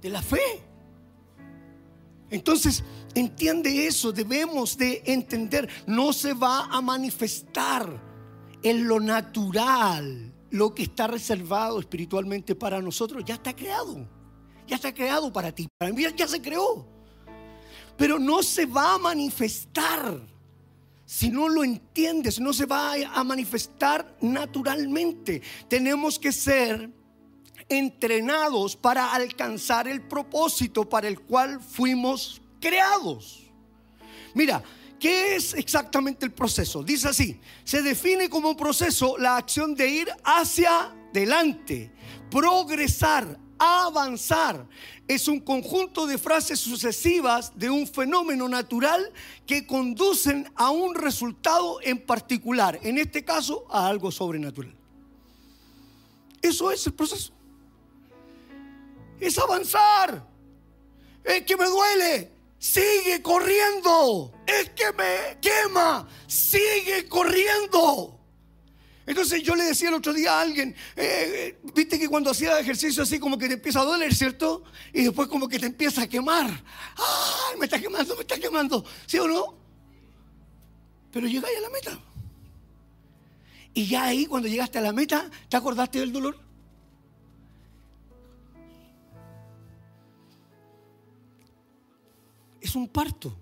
[0.00, 0.40] de la fe.
[2.30, 2.82] Entonces,
[3.14, 8.09] entiende eso, debemos de entender, no se va a manifestar
[8.62, 14.06] en lo natural, lo que está reservado espiritualmente para nosotros ya está creado.
[14.66, 15.68] Ya está creado para ti.
[15.78, 16.86] Para mí ya se creó.
[17.96, 20.20] Pero no se va a manifestar.
[21.04, 25.42] Si no lo entiendes, no se va a manifestar naturalmente.
[25.68, 26.90] Tenemos que ser
[27.68, 33.40] entrenados para alcanzar el propósito para el cual fuimos creados.
[34.34, 34.62] Mira,
[35.00, 36.82] ¿Qué es exactamente el proceso?
[36.82, 41.90] Dice así, se define como proceso la acción de ir hacia adelante,
[42.30, 44.68] progresar, avanzar.
[45.08, 49.10] Es un conjunto de frases sucesivas de un fenómeno natural
[49.46, 54.76] que conducen a un resultado en particular, en este caso a algo sobrenatural.
[56.42, 57.32] Eso es el proceso.
[59.18, 60.28] Es avanzar.
[61.24, 64.32] Es que me duele sigue corriendo.
[64.58, 68.18] Es que me quema, sigue corriendo.
[69.06, 72.58] Entonces yo le decía el otro día a alguien, eh, eh, viste que cuando hacía
[72.58, 74.62] ejercicio así como que te empieza a doler, ¿cierto?
[74.92, 76.46] Y después como que te empieza a quemar.
[76.46, 78.84] ¡Ay, me está quemando, me está quemando!
[79.06, 79.58] ¿Sí o no?
[81.12, 81.98] Pero llegáis a la meta.
[83.74, 86.50] Y ya ahí cuando llegaste a la meta, ¿te acordaste del dolor?
[92.60, 93.36] es un parto.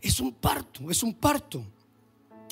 [0.00, 1.64] Es un parto, es un parto.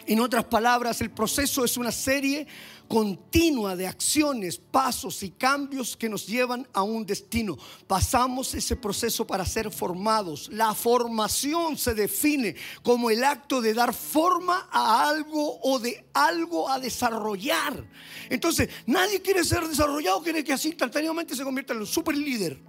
[0.07, 2.47] En otras palabras, el proceso es una serie
[2.87, 7.59] continua de acciones, pasos y cambios que nos llevan a un destino.
[7.89, 10.49] Pasamos ese proceso para ser formados.
[10.53, 16.71] La formación se define como el acto de dar forma a algo o de algo
[16.71, 17.85] a desarrollar.
[18.31, 22.63] Entonces, nadie quiere ser desarrollado, quiere que así instantáneamente se convierta en un super líder.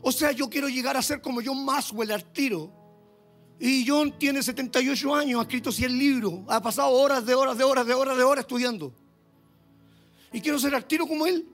[0.00, 2.77] O sea, yo quiero llegar a ser como John Maxwell al tiro.
[3.60, 7.64] Y John tiene 78 años, ha escrito 100 libros, ha pasado horas de horas de
[7.64, 8.92] horas de horas de horas estudiando.
[10.32, 11.46] Y quiero ser al tiro como él.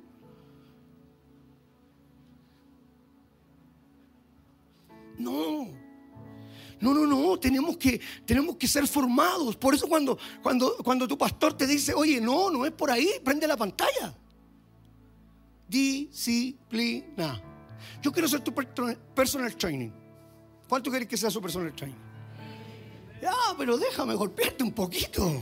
[5.19, 5.69] No.
[6.81, 9.57] No, no, no, tenemos que, tenemos que ser formados.
[9.57, 13.09] Por eso cuando, cuando, cuando tu pastor te dice, oye, no, no es por ahí,
[13.25, 14.15] prende la pantalla.
[15.67, 17.41] Disciplina.
[18.03, 20.04] Yo quiero ser tu personal training.
[20.75, 21.97] ¿Cuánto quieres que sea su personal training?
[23.22, 25.41] Ya, pero déjame golpearte un poquito.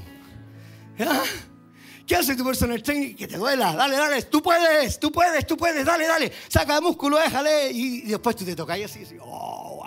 [2.07, 3.15] ¿Qué hace tu personal training?
[3.15, 3.75] Que te duela.
[3.75, 4.23] Dale, dale.
[4.25, 5.87] Tú puedes, tú puedes, tú puedes.
[5.87, 6.31] Dale, dale.
[6.49, 7.71] Saca el músculo, déjale.
[7.71, 9.05] Y, después tú te tocas y así.
[9.05, 9.17] así.
[9.23, 9.83] Oh,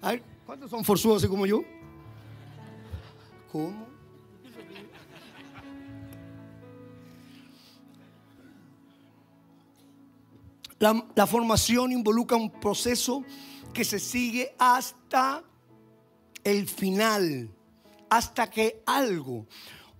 [0.00, 1.64] A ver, ¿cuántos son forzudos así como yo?
[3.50, 3.88] ¿Cómo?
[10.78, 13.24] La, formación involucra un proceso
[13.74, 15.44] que se sigue hasta
[16.42, 17.50] el final,
[18.08, 19.46] hasta que algo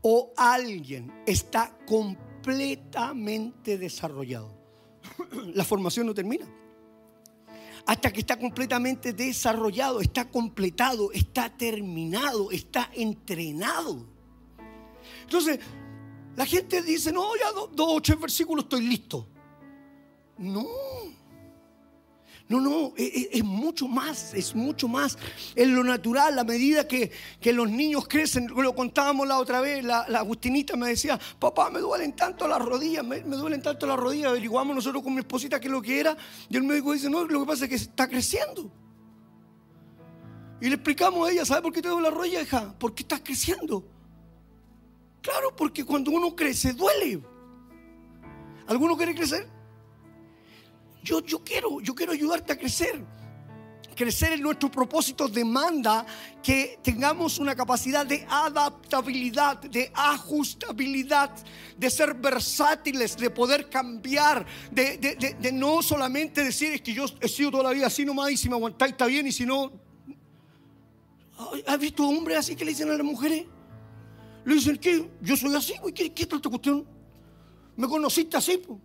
[0.00, 4.56] o alguien está completamente desarrollado.
[5.54, 6.46] La formación no termina.
[7.86, 14.06] Hasta que está completamente desarrollado, está completado, está terminado, está entrenado.
[15.22, 15.58] Entonces,
[16.36, 19.28] la gente dice, no, ya dos, o tres versículos estoy listo.
[20.38, 20.64] No.
[22.46, 25.16] No, no, e, e, es, mucho más, es mucho más.
[25.54, 27.10] En lo natural, a medida que,
[27.52, 32.14] los niños crecen, lo contábamos la otra vez, la, Agustinita me decía, papá, me duelen
[32.14, 35.72] tanto las rodillas, me, duelen tanto las rodillas, averiguamos nosotros con mi esposita qué es
[35.72, 36.16] lo que era,
[36.50, 38.70] y el médico dice, no, lo que pasa es que está creciendo.
[40.60, 42.74] Y le explicamos a ella, ¿sabe por qué te duele la rodilla, hija?
[42.78, 43.84] Porque estás creciendo.
[45.22, 47.22] Claro, porque cuando uno crece, duele.
[48.66, 49.53] ¿Alguno quiere crecer?
[51.04, 53.04] Yo, quiero, yo quiero ayudarte a crecer.
[53.94, 56.04] Crecer en nuestro propósito demanda
[56.42, 61.30] que tengamos una capacidad de adaptabilidad, de ajustabilidad,
[61.76, 67.52] de ser versátiles, de poder cambiar, de, no solamente decir es que yo he sido
[67.52, 69.70] toda la vida así nomás y si me aguantáis está bien y si no...
[71.66, 73.44] ¿Has visto hombres así que le dicen a las mujeres?
[74.44, 76.84] Le dicen que yo soy así, ¿qué, qué es esta cuestión?
[77.76, 78.80] Me conociste así, pues.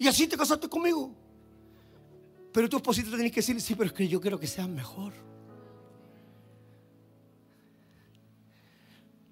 [0.00, 1.14] Y así te casaste conmigo.
[2.54, 5.12] Pero tu esposito tenés que decirle, sí, pero es que yo quiero que seas mejor.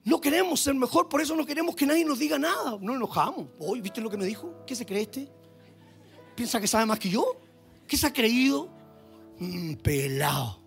[0.05, 2.77] No queremos ser mejor, por eso no queremos que nadie nos diga nada.
[2.83, 3.49] No enojamos.
[3.59, 4.63] Hoy, ¿viste lo que me dijo?
[4.67, 5.33] ¿Qué se cree este?
[6.37, 7.41] ¿Piensa que sabe más que yo?
[7.87, 8.69] ¿Qué se ha creído?
[9.39, 10.61] Mm, pelado.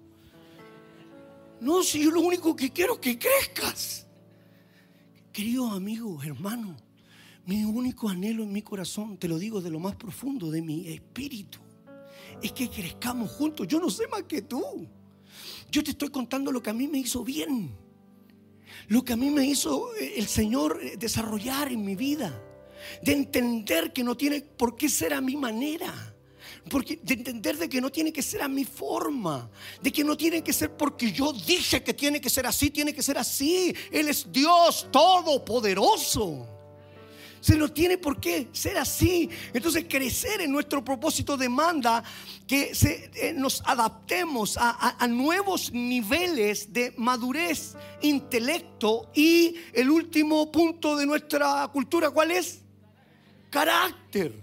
[1.60, 4.08] No, si yo lo único que quiero es que crezcas.
[5.32, 6.82] Queridos amigos, hermanos,
[7.46, 10.88] mi único anhelo en mi corazón, te lo digo de lo más profundo de mi
[10.90, 11.60] espíritu,
[12.42, 13.68] es que crezcamos juntos.
[13.68, 14.88] Yo no sé más que tú.
[15.70, 17.72] Yo te estoy contando lo que a mí me hizo bien.
[18.88, 22.42] Lo que a mí me hizo eh, el Señor eh, desarrollar en mi vida.
[23.04, 25.94] De entender que no tiene por qué ser a mi manera.
[26.70, 29.50] Porque, de entender de que no tiene que ser a mi forma,
[29.82, 32.94] de que no tiene que ser porque yo dije que tiene que ser así, tiene
[32.94, 33.74] que ser así.
[33.92, 36.61] Él es Dios todopoderoso.
[37.42, 39.30] Se no tiene por qué ser así.
[39.52, 42.04] Entonces crecer en nuestro propósito demanda
[42.48, 42.72] que
[43.16, 51.68] eh, nos adaptemos a, nuevos niveles de madurez, intelecto y el último punto de nuestra
[51.74, 52.62] cultura, ¿cuál es?
[53.50, 54.40] Carácter.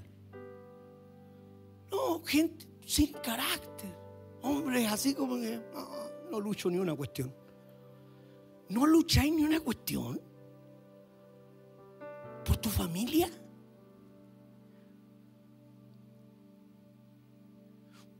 [1.90, 3.96] No, gente sin carácter.
[4.42, 7.32] Hombres así como que no, no lucho ni una cuestión.
[8.68, 10.20] No lucháis ni una cuestión
[12.48, 13.28] por tu familia?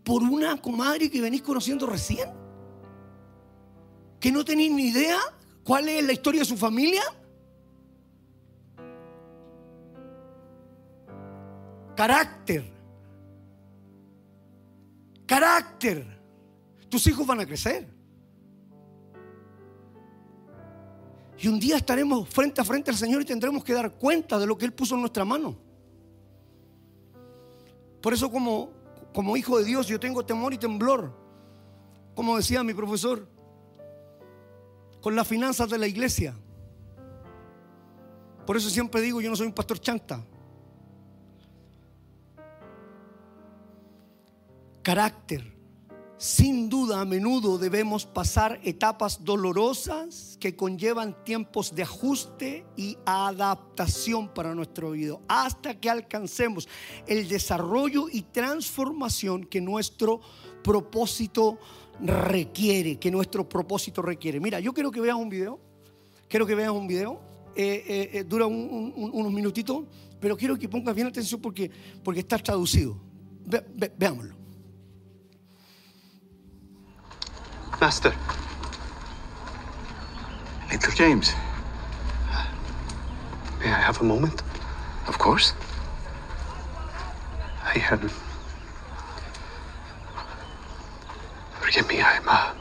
[0.05, 2.29] ¿Por una comadre que venís conociendo recién?
[4.21, 5.19] ¿Que no tenéis ni idea
[5.65, 7.03] cuál es la historia de su familia?
[11.97, 12.71] Carácter.
[15.27, 16.21] Carácter.
[16.91, 17.98] Tus hijos van a crecer.
[21.41, 24.47] Y un día estaremos frente a frente al Señor y tendremos que dar cuenta de
[24.47, 25.57] lo que Él puso en nuestra mano.
[28.01, 31.13] Por eso como, hijo de Dios yo tengo temor y temblor.
[32.15, 33.29] Como decía mi profesor,
[35.01, 36.35] con las finanzas de la iglesia.
[38.45, 40.25] Por eso siempre digo, yo no soy un pastor chanta.
[44.83, 45.58] Carácter
[46.19, 54.35] sin duda a menudo debemos pasar etapas dolorosas que conllevan tiempos de ajuste y adaptación
[54.35, 56.69] para nuestro vida, hasta que alcancemos
[57.07, 60.21] el desarrollo y transformación que nuestro
[60.65, 61.59] propósito
[62.01, 64.41] requiere, que nuestro propósito requiere.
[64.41, 65.61] Mira, yo quiero que veas un video,
[66.29, 67.21] quiero que veas un video,
[67.55, 69.85] eh, eh, eh, dura unos minutitos,
[70.21, 71.71] pero quiero que pongas bien atención porque,
[72.03, 73.01] porque está traducido.
[73.97, 74.38] veámoslo.
[77.81, 78.13] Master.
[80.73, 81.33] Little James.
[83.61, 84.43] May I have a moment?
[85.07, 85.53] Of course.
[87.63, 88.11] Hi, Helen.
[91.61, 92.53] Forgive me, I'm uh,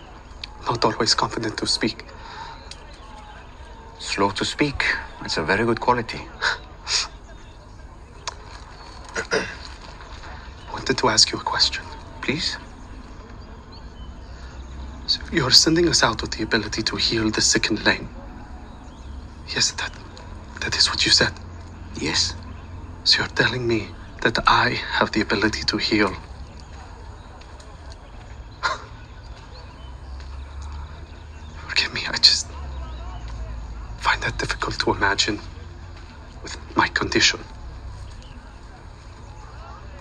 [0.68, 2.06] not always confident to speak.
[3.98, 4.84] Slow to speak.
[5.26, 6.22] It's a very good quality.
[10.72, 11.84] wanted to ask you a question.
[12.22, 12.58] Please?
[15.28, 18.08] So you're sending us out with the ability to heal the sick and lame.
[19.54, 19.92] Yes, that
[20.62, 21.34] that is what you said.
[22.00, 22.34] Yes.
[23.04, 23.90] So you're telling me
[24.22, 26.16] that I have the ability to heal.
[31.68, 32.48] Forgive me, I just
[33.98, 35.42] find that difficult to imagine
[36.42, 37.42] with my condition,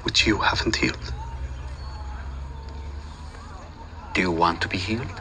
[0.05, 1.13] which you haven't healed.
[4.15, 5.21] Do you want to be healed?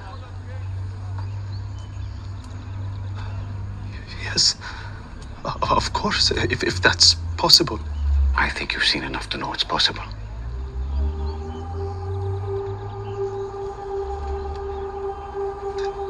[4.23, 4.55] Yes,
[5.43, 7.79] of course, if, if that's possible.
[8.35, 10.03] I think you've seen enough to know it's possible.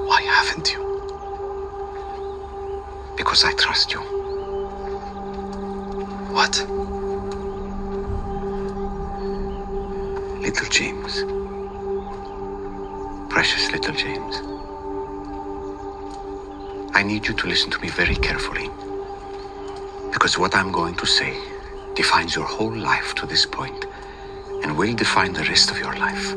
[0.09, 0.81] Why haven't you?
[3.15, 4.01] Because I trust you.
[6.35, 6.53] What?
[10.41, 11.44] Little James.
[13.35, 14.37] Precious little James.
[16.95, 18.69] I need you to listen to me very carefully.
[20.13, 21.37] Because what I'm going to say
[21.95, 23.87] defines your whole life to this point
[24.63, 26.31] and will define the rest of your life.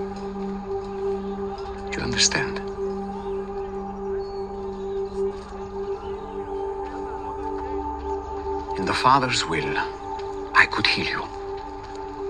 [1.92, 2.58] Do you understand?
[8.76, 9.78] In the Father's will,
[10.52, 11.24] I could heal you.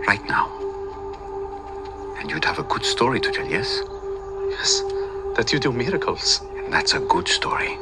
[0.06, 0.52] Right now.
[2.20, 3.80] And you'd have a good story to tell, yes?
[5.36, 6.40] That you do miracles.
[6.64, 7.78] And that's a good story.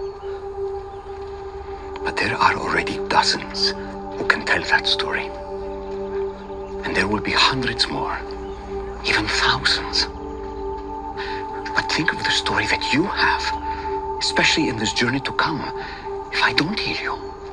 [2.04, 3.70] But there are already dozens
[4.18, 5.30] who can tell that story.
[6.84, 8.18] And there will be hundreds more,
[9.06, 10.06] even thousands.
[11.74, 13.44] But think of the story that you have,
[14.20, 15.62] especially in this journey to come,
[16.32, 17.44] if I don't heal you.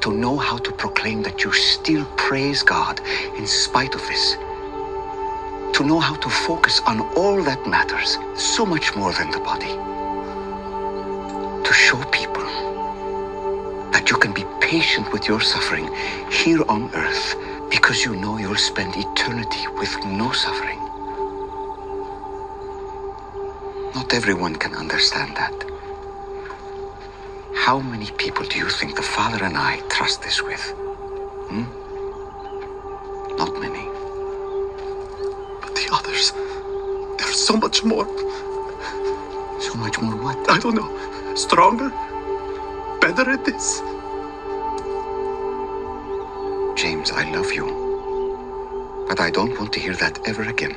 [0.00, 3.00] To know how to proclaim that you still praise God
[3.36, 4.36] in spite of this
[5.82, 9.74] to know how to focus on all that matters, so much more than the body.
[11.66, 12.44] To show people
[13.90, 15.88] that you can be patient with your suffering
[16.30, 17.34] here on earth
[17.68, 20.78] because you know you'll spend eternity with no suffering.
[23.96, 25.56] Not everyone can understand that.
[27.56, 30.62] How many people do you think the Father and I trust this with?
[31.50, 31.66] Hmm?
[33.36, 33.91] Not many.
[35.92, 36.32] Others,
[37.18, 38.06] there's so much more.
[39.60, 40.50] So much more what?
[40.50, 41.34] I don't know.
[41.36, 41.90] Stronger?
[43.00, 43.80] Better at this?
[46.76, 47.66] James, I love you.
[49.08, 50.76] But I don't want to hear that ever again.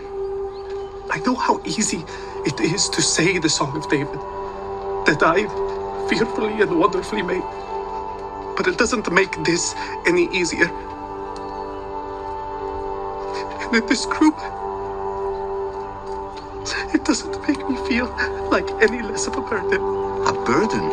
[1.11, 2.03] I know how easy
[2.45, 4.19] it is to say the Song of David.
[5.07, 5.47] That I
[6.09, 7.43] fearfully and wonderfully made.
[8.57, 9.73] But it doesn't make this
[10.05, 10.69] any easier.
[13.73, 14.37] And this group,
[17.05, 18.07] doesn't make me feel
[18.49, 19.79] like any less of a burden.
[20.25, 20.85] A burden?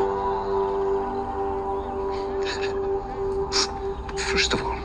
[4.18, 4.78] First of all,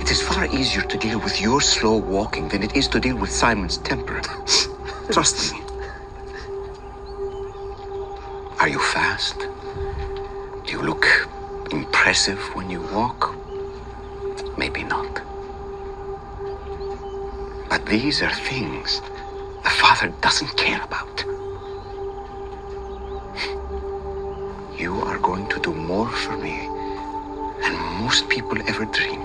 [0.00, 3.16] it is far easier to deal with your slow walking than it is to deal
[3.16, 4.20] with Simon's temper.
[5.10, 5.60] Trust me.
[8.60, 9.38] Are you fast?
[10.64, 11.04] Do you look
[11.72, 13.34] impressive when you walk?
[14.56, 15.20] Maybe not.
[17.68, 19.13] But these are things the
[19.84, 21.16] Father doesn't care about.
[24.80, 26.56] You are going to do more for me
[27.60, 29.22] than most people ever dream.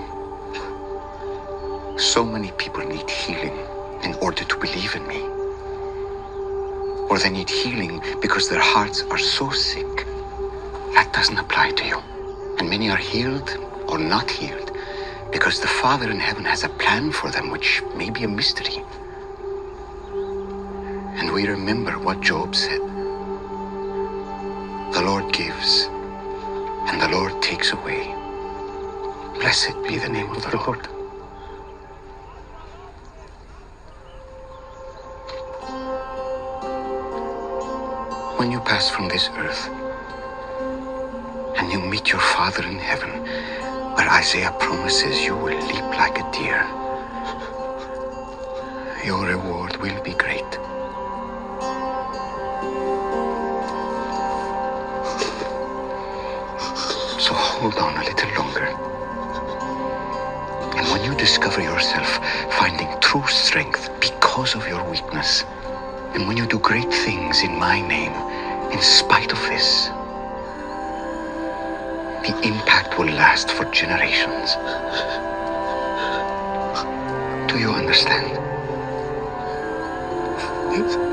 [1.98, 3.56] So many people need healing
[4.02, 5.22] in order to believe in me.
[7.08, 10.06] Or they need healing because their hearts are so sick.
[10.94, 11.98] That doesn't apply to you.
[12.58, 13.48] And many are healed
[13.88, 14.70] or not healed
[15.32, 18.84] because the Father in heaven has a plan for them which may be a mystery.
[21.20, 22.80] And we remember what Job said.
[24.94, 25.84] The Lord gives,
[26.88, 28.14] and the Lord takes away.
[29.34, 30.86] Blessed be the name of the Lord.
[38.38, 39.68] When you pass from this earth
[41.58, 43.10] and you meet your Father in heaven,
[43.94, 46.64] where Isaiah promises you will leap like a deer,
[49.04, 50.59] your reward will be great.
[57.60, 58.64] Hold on a little longer.
[60.78, 62.08] And when you discover yourself
[62.58, 65.44] finding true strength because of your weakness,
[66.14, 68.14] and when you do great things in my name,
[68.72, 69.88] in spite of this,
[72.24, 74.56] the impact will last for generations.
[77.52, 78.38] Do you understand?
[80.72, 81.09] Yes.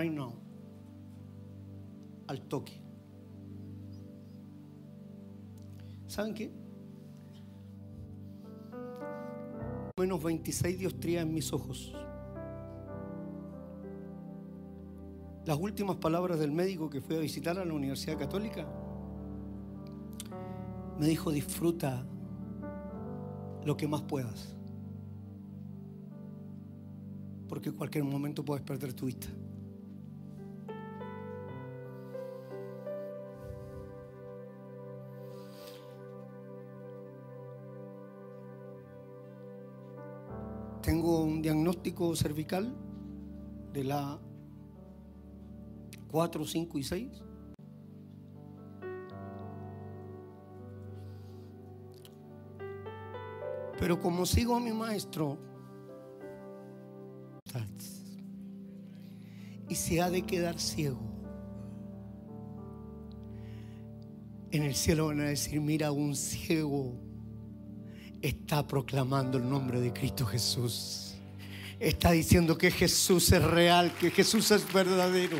[0.00, 0.18] Right.
[2.26, 2.72] Al toque.
[6.06, 6.50] ¿Saben qué?
[9.98, 11.92] Menos 26 diostrías en mis ojos.
[15.44, 18.66] Las últimas palabras del médico que fui a visitar a la Universidad Católica
[20.98, 22.06] me dijo disfruta
[23.64, 24.56] lo que más puedas.
[27.48, 29.28] Porque en cualquier momento puedes perder tu vista.
[42.14, 42.74] Cervical
[43.72, 44.18] de la
[46.10, 47.22] 4, 5 y 6.
[53.78, 55.38] Pero como sigo a mi maestro,
[59.68, 61.00] y se ha de quedar ciego,
[64.50, 66.92] en el cielo van a decir, mira, un ciego
[68.20, 71.09] está proclamando el nombre de Cristo Jesús.
[71.80, 75.38] Está diciendo que Jesús es real, que Jesús es verdadero.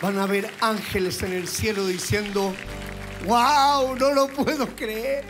[0.00, 2.54] Van a ver ángeles en el cielo diciendo,
[3.26, 5.24] wow, no lo puedo creer.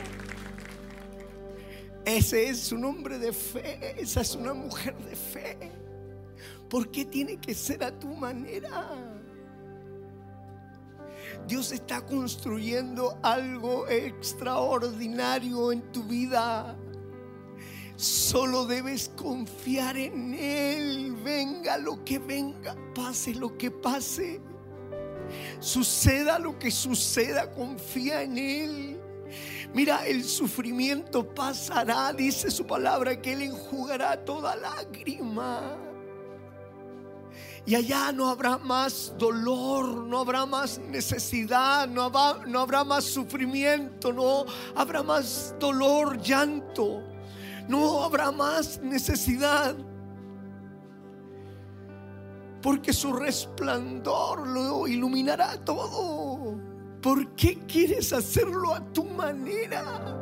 [2.05, 5.57] Ese es un hombre de fe, esa es una mujer de fe.
[6.69, 8.91] ¿Por qué tiene que ser a tu manera?
[11.49, 16.77] Dios está construyendo algo extraordinario en tu vida.
[17.97, 21.17] Solo debes confiar en Él.
[21.23, 24.41] Venga lo que venga, pase lo que pase.
[25.61, 29.01] Suceda lo que suceda, confía en Él.
[29.73, 35.79] Mira, el sufrimiento pasará, dice su palabra, que Él enjugará toda lágrima.
[37.65, 43.05] Y allá no habrá más dolor, no habrá más necesidad, no habrá, no habrá más
[43.05, 44.45] sufrimiento, no
[44.75, 47.03] habrá más dolor, llanto,
[47.69, 49.75] no habrá más necesidad.
[52.61, 56.57] Porque su resplandor lo iluminará todo.
[57.03, 60.22] ¿Por qué quieres hacerlo a tu manera?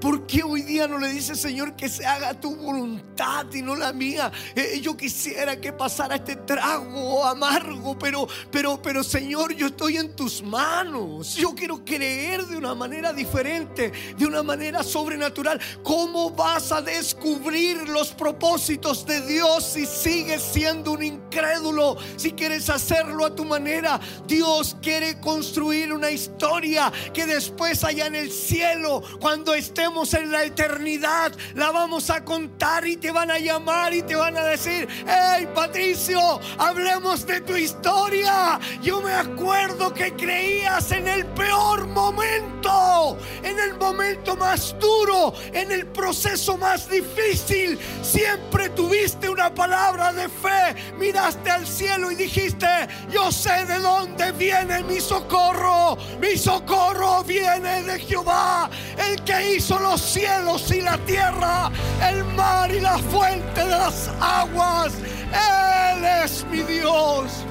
[0.00, 3.76] ¿Por qué hoy día no le dices, Señor, que se haga tu voluntad y no
[3.76, 4.30] la mía?
[4.54, 10.14] Eh, yo quisiera que pasara este trago amargo, pero, pero, pero, Señor, yo estoy en
[10.14, 11.34] tus manos.
[11.36, 15.60] Yo quiero creer de una manera diferente, de una manera sobrenatural.
[15.82, 21.96] ¿Cómo vas a descubrir los propósitos de Dios si sigues siendo un incrédulo?
[22.16, 28.16] Si quieres hacerlo a tu manera, Dios quiere construir una historia que después allá en
[28.16, 33.38] el cielo, cuando estemos en la eternidad, la vamos a contar y te van a
[33.38, 38.58] llamar y te van a decir, hey Patricio, hablemos de tu historia.
[38.82, 45.70] Yo me acuerdo que creías en el peor momento, en el momento más duro, en
[45.72, 47.78] el proceso más difícil.
[48.02, 52.66] Siempre tuviste una palabra de fe, miraste al cielo y dijiste,
[53.10, 55.96] yo sé de dónde viene mi socorro.
[56.20, 58.70] Mi socorro viene de Jehová,
[59.08, 61.70] el que hizo los cielos y la tierra,
[62.08, 64.92] el mar y la fuente de las aguas.
[65.32, 67.44] Él es mi Dios.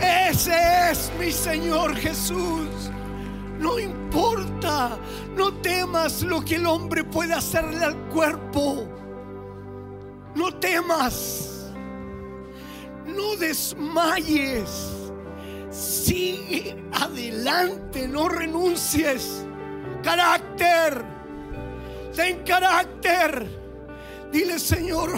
[0.00, 2.90] Ese es mi Señor Jesús.
[3.58, 4.98] No importa,
[5.34, 8.86] no temas lo que el hombre puede hacerle al cuerpo.
[10.34, 11.72] No temas,
[13.06, 14.92] no desmayes.
[15.70, 19.44] Sigue adelante, no renuncies.
[20.02, 21.15] Carácter,
[22.16, 23.46] ten carácter.
[24.32, 25.10] Dile, Señor,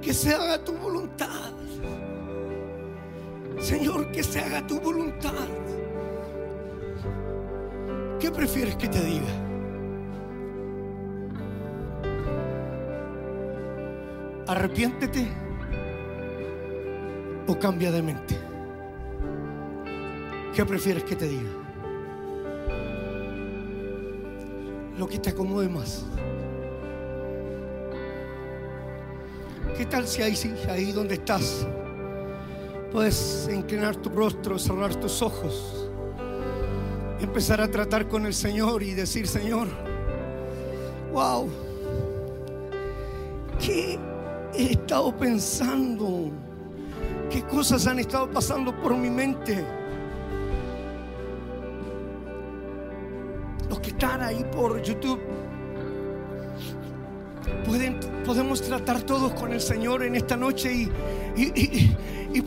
[0.00, 1.52] que se haga tu voluntad.
[3.58, 5.48] Señor, que se haga tu voluntad.
[8.18, 9.32] ¿Qué prefieres que te diga?
[14.46, 15.26] Arrepiéntete
[17.46, 18.38] o cambia de mente.
[20.54, 21.59] ¿Qué prefieres que te diga?
[25.00, 26.04] Lo que te acomode más.
[29.74, 31.66] ¿Qué tal si ahí, si ahí donde estás
[32.92, 35.88] puedes inclinar tu rostro, cerrar tus ojos,
[37.18, 39.68] empezar a tratar con el Señor y decir, Señor,
[41.14, 41.48] wow,
[43.58, 43.98] ¿qué
[44.52, 46.30] he estado pensando?
[47.30, 49.64] ¿Qué cosas han estado pasando por mi mente?
[54.30, 55.20] Ahí por YouTube,
[57.66, 60.92] pueden, podemos tratar todos con el Señor en esta noche y,
[61.44, 61.96] y-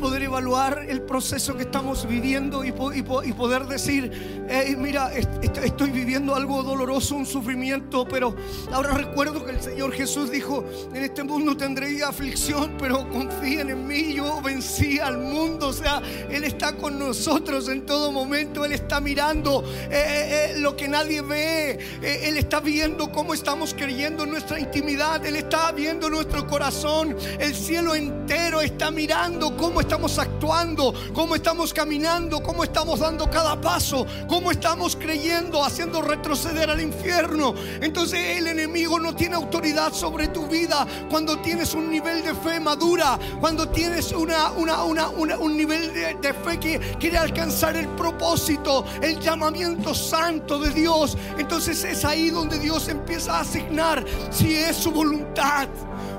[0.03, 4.11] poder evaluar el proceso que estamos viviendo y, po- y po- y poder decir,
[4.49, 8.35] "Hey, mira, est- est- estoy viviendo algo doloroso, un sufrimiento, pero
[8.73, 13.87] ahora recuerdo que el Señor Jesús dijo, en este mundo tendré aflicción, pero confíen en
[13.87, 18.73] mí, yo vencí al mundo, o sea, Él está con nosotros en todo momento, Él
[18.73, 24.23] está mirando eh, eh, eh, lo que nadie ve, Él está viendo cómo estamos creyendo
[24.25, 30.17] en nuestra intimidad, Él está viendo nuestro corazón, el cielo entero está mirando cómo estamos
[30.19, 36.81] actuando, cómo estamos caminando, cómo estamos dando cada paso, cómo estamos creyendo, haciendo retroceder al
[36.81, 37.53] infierno.
[37.81, 42.59] Entonces el enemigo no tiene autoridad sobre tu vida cuando tienes un nivel de fe
[42.59, 47.75] madura, cuando tienes una, una, una- una- un nivel de, de fe que quiere alcanzar
[47.75, 51.17] el propósito, el llamamiento santo de Dios.
[51.37, 55.67] Entonces es ahí donde Dios empieza a asignar si es su voluntad.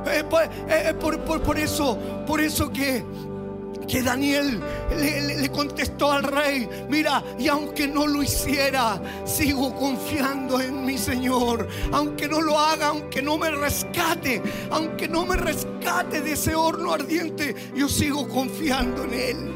[0.06, 3.04] Eh, por, eh, por- por- por eso, por eso que
[3.86, 4.62] que Daniel
[4.96, 11.68] le contestó al rey, mira, y aunque no lo hiciera, sigo confiando en mi Señor.
[11.92, 14.40] Aunque no lo haga, aunque no me rescate,
[14.70, 19.52] aunque no me rescate de ese horno ardiente, yo sigo confiando en Él.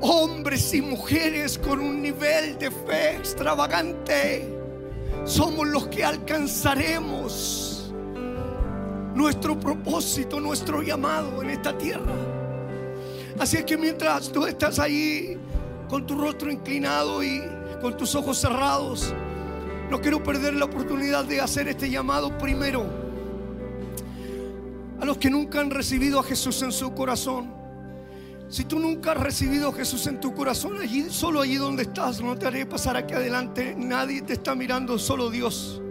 [0.00, 4.48] Hombres y mujeres con un nivel de fe extravagante,
[5.24, 7.67] somos los que alcanzaremos
[9.18, 12.14] nuestro propósito, nuestro llamado en esta tierra.
[13.36, 15.36] Así es que mientras tú estás ahí
[15.88, 17.42] con tu rostro inclinado y
[17.80, 19.12] con tus ojos cerrados,
[19.90, 22.86] no quiero perder la oportunidad de hacer este llamado primero
[25.00, 27.52] a los que nunca han recibido a Jesús en su corazón.
[28.48, 32.20] Si tú nunca has recibido a Jesús en tu corazón, allí, solo allí donde estás,
[32.20, 33.74] no te haré pasar aquí adelante.
[33.76, 35.82] Nadie te está mirando, solo Dios.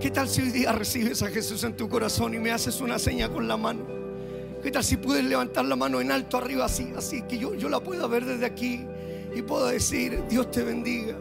[0.00, 2.98] ¿Qué tal si hoy día recibes a Jesús en tu corazón y me haces una
[2.98, 3.84] seña con la mano?
[4.62, 7.68] ¿Qué tal si puedes levantar la mano en alto arriba así, así que yo, yo
[7.68, 8.84] la pueda ver desde aquí
[9.34, 11.16] y pueda decir, Dios te bendiga?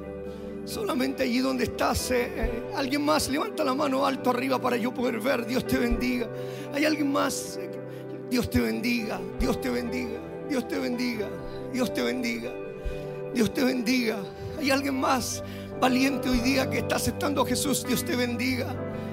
[0.66, 4.94] Solamente allí donde estás, eh, eh, alguien más, levanta la mano alto arriba para yo
[4.94, 6.30] poder ver, Dios te bendiga.
[6.74, 7.70] Hay alguien más, eh,
[8.30, 11.28] Dios te bendiga, Dios te bendiga, Dios te bendiga,
[11.74, 12.52] Dios te bendiga,
[13.34, 14.18] Dios te bendiga.
[14.60, 15.44] Hay alguien más
[15.80, 18.68] valiente hoy día que está aceptando a Jesús, Dios te bendiga.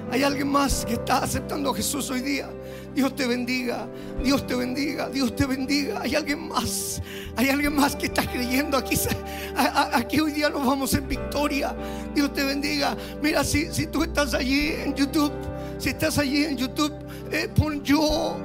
[0.09, 2.49] Hay alguien más que está aceptando a Jesús hoy día.
[2.95, 3.87] Dios te bendiga,
[4.23, 6.01] Dios te bendiga, Dios te bendiga.
[6.01, 7.01] Hay alguien más,
[7.35, 8.97] hay alguien más que está creyendo aquí.
[9.93, 11.75] Aquí hoy día nos vamos en victoria.
[12.15, 12.95] Dios te bendiga.
[13.21, 15.33] Mira, si, si tú estás allí en YouTube,
[15.77, 16.93] si estás allí en YouTube,
[17.31, 18.37] eh, pon yo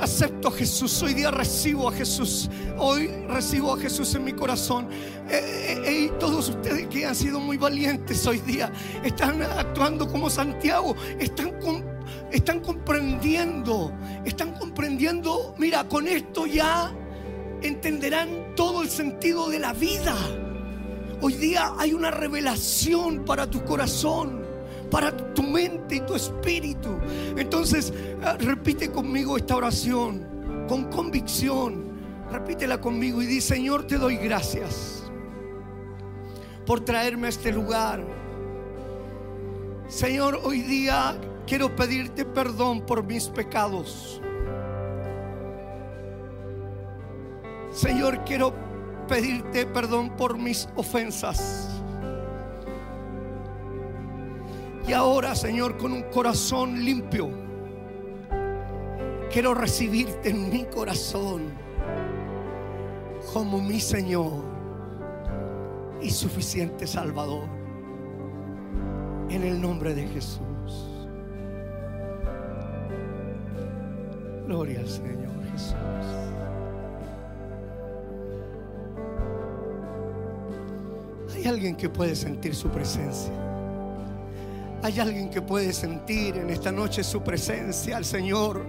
[0.00, 1.02] acepto a Jesús.
[1.02, 2.48] Hoy día recibo a Jesús.
[2.78, 4.88] Hoy recibo a Jesús en mi corazón.
[5.28, 8.72] Eh, eh, y todos ustedes que han sido muy valientes hoy día
[9.04, 10.94] están actuando como Santiago.
[11.18, 11.52] Están
[12.30, 13.92] están comprendiendo,
[14.24, 16.92] están comprendiendo, mira, con esto ya
[17.62, 20.14] entenderán todo el sentido de la vida.
[21.20, 24.45] Hoy día hay una revelación para tu corazón,
[24.96, 26.88] para tu mente y tu espíritu.
[27.36, 27.92] Entonces,
[28.24, 30.26] ah, repite conmigo esta oración
[30.66, 31.84] con convicción.
[32.32, 35.04] Repítela conmigo y di, Señor, te doy gracias
[36.64, 38.02] por traerme a este lugar.
[39.86, 44.22] Señor, hoy día quiero pedirte perdón por mis pecados.
[47.70, 48.54] Señor, quiero
[49.08, 51.75] pedirte perdón por mis ofensas.
[54.86, 57.28] Y ahora, Señor, con un corazón limpio,
[59.32, 61.42] quiero recibirte en mi corazón
[63.32, 64.44] como mi Señor
[66.00, 67.48] y suficiente Salvador.
[69.28, 70.40] En el nombre de Jesús.
[74.46, 75.74] Gloria al Señor Jesús.
[81.34, 83.45] Hay alguien que puede sentir su presencia.
[84.86, 88.64] Hay alguien que puede sentir en esta noche su presencia al Señor,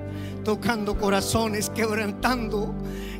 [0.47, 2.73] tocando corazones, quebrantando,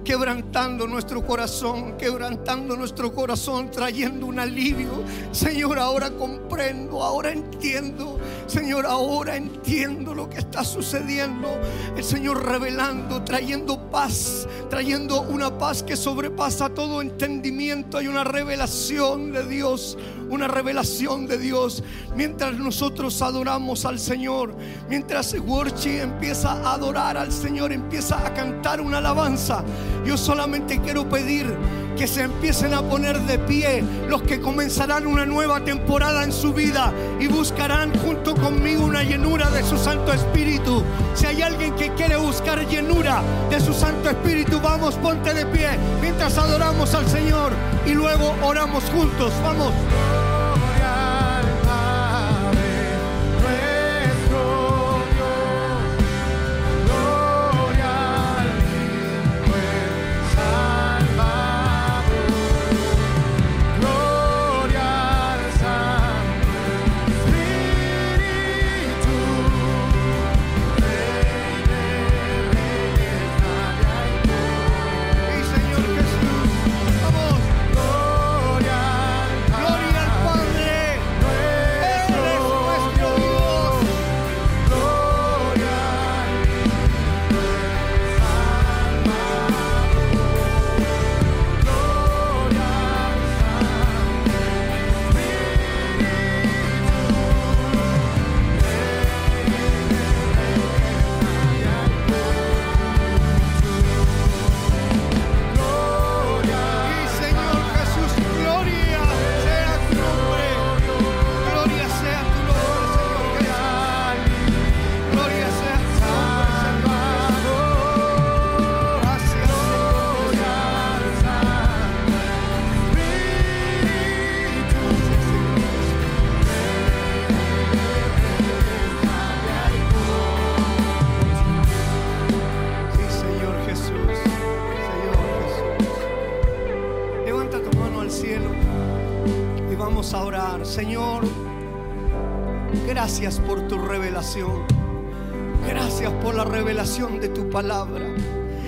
[0.05, 5.03] quebrantando nuestro corazón, quebrantando nuestro corazón, trayendo un alivio.
[5.33, 8.17] Señor, ahora comprendo, ahora entiendo.
[8.47, 11.49] Señor, ahora entiendo lo que está sucediendo.
[11.97, 17.97] El Señor revelando, trayendo paz, trayendo una paz que sobrepasa todo entendimiento.
[17.97, 19.97] Hay una revelación de Dios,
[20.29, 21.83] una revelación de Dios.
[22.15, 24.55] Mientras nosotros adoramos al Señor,
[24.87, 29.63] mientras Worship empieza a adorar al Señor, empieza a cantar una alabanza,
[30.05, 31.53] yo solamente quiero pedir
[31.97, 36.53] que se empiecen a poner de pie los que comenzarán una nueva temporada en su
[36.53, 40.83] vida y buscarán junto conmigo una llenura de su Santo Espíritu.
[41.15, 45.69] Si hay alguien que quiere buscar llenura de su Santo Espíritu, vamos, ponte de pie
[45.99, 47.51] mientras adoramos al Señor
[47.87, 49.33] y luego oramos juntos.
[49.43, 49.73] Vamos.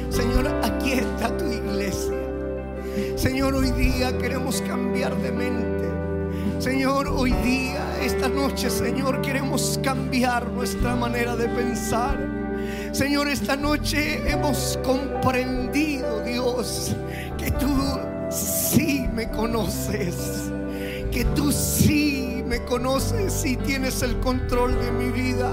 [0.09, 2.17] Señor, aquí está tu iglesia.
[3.15, 5.87] Señor, hoy día queremos cambiar de mente.
[6.57, 12.17] Señor, hoy día, esta noche, Señor, queremos cambiar nuestra manera de pensar.
[12.91, 16.95] Señor, esta noche hemos comprendido, Dios,
[17.37, 17.69] que tú
[18.31, 20.51] sí me conoces,
[21.11, 25.51] que tú sí me conoces y tienes el control de mi vida.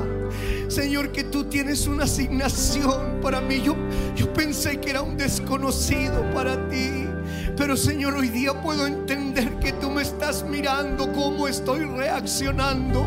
[0.68, 3.60] Señor, que tú tienes una asignación para mí.
[3.60, 3.74] Yo,
[4.14, 7.08] yo pensé que era un desconocido para ti.
[7.56, 13.06] Pero Señor, hoy día puedo entender que tú me estás mirando cómo estoy reaccionando.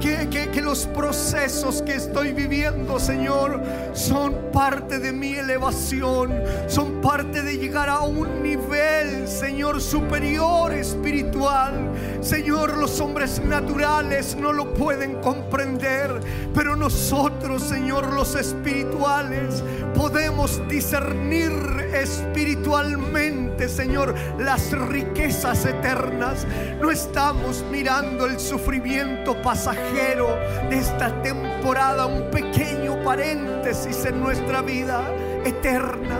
[0.00, 3.62] Que, que- los procesos que estoy viviendo, Señor,
[3.94, 6.32] son parte de mi elevación.
[6.68, 11.90] Son parte de llegar a un nivel, Señor, superior espiritual.
[12.20, 16.20] Señor, los hombres naturales no lo pueden comprender.
[16.54, 19.62] Pero nosotros, Señor, los espirituales,
[19.94, 21.50] podemos discernir
[21.94, 26.46] espiritualmente, Señor, las riquezas eternas.
[26.80, 30.36] No estamos mirando el sufrimiento pasajero
[30.68, 35.02] de esta temporada, un pequeño paréntesis en nuestra vida
[35.44, 36.18] eterna.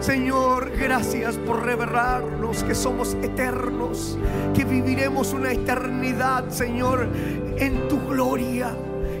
[0.00, 4.16] Señor, gracias por revelarnos que somos eternos,
[4.54, 7.08] que viviremos una eternidad, Señor,
[7.56, 8.74] en tu gloria.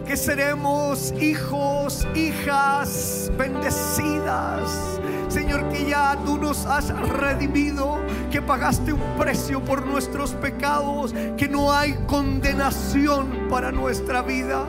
[0.06, 4.97] Que seremos hijos, hijas bendecidas.
[5.28, 7.98] Señor, que ya tú nos has redimido,
[8.30, 14.64] que pagaste un precio por nuestros pecados, que no hay condenación para nuestra vida.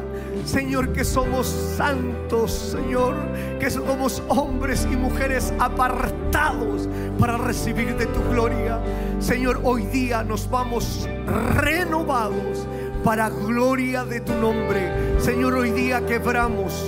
[0.45, 3.15] Señor, que somos santos, Señor,
[3.59, 8.79] que somos hombres y mujeres apartados para recibir de tu gloria.
[9.19, 11.07] Señor, hoy día nos vamos
[11.55, 12.67] renovados
[13.03, 15.19] para gloria de tu nombre.
[15.19, 16.85] Señor, hoy día quebramos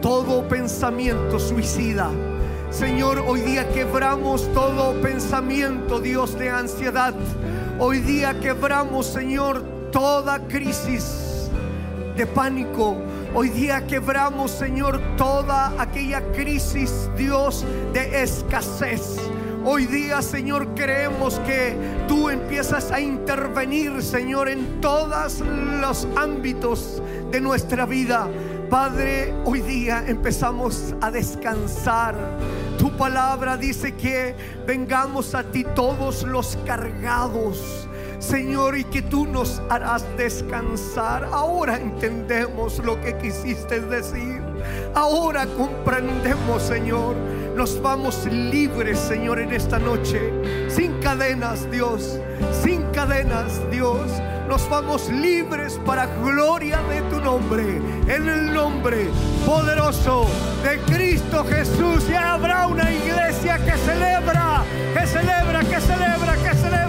[0.00, 2.10] todo pensamiento suicida.
[2.78, 7.14] Señor, hoy día quebramos todo pensamiento, Dios, de ansiedad.
[7.78, 11.48] Hoy día quebramos, Señor, toda crisis
[12.18, 12.98] de pánico.
[13.34, 19.16] Hoy día quebramos, Señor, toda aquella crisis, Dios, de escasez.
[19.64, 21.74] Hoy día, Señor, creemos que
[22.06, 25.40] tú empiezas a intervenir, Señor, en todos
[25.80, 28.28] los ámbitos de nuestra vida.
[28.68, 32.14] Padre, hoy día empezamos a descansar.
[32.78, 34.34] Tu palabra dice que
[34.66, 37.88] vengamos a ti todos los cargados.
[38.18, 41.28] Señor, y que tú nos harás descansar.
[41.32, 44.42] Ahora entendemos lo que quisiste decir.
[44.94, 47.14] Ahora comprendemos, Señor.
[47.54, 50.32] Nos vamos libres, Señor, en esta noche.
[50.68, 52.18] Sin cadenas, Dios.
[52.62, 54.10] Sin cadenas, Dios.
[54.48, 57.80] Nos vamos libres para gloria de tu nombre.
[58.06, 59.08] En el nombre
[59.44, 60.26] poderoso
[60.62, 62.08] de Cristo Jesús.
[62.08, 64.62] Y habrá una iglesia que celebra,
[64.94, 66.85] que celebra, que celebra, que celebra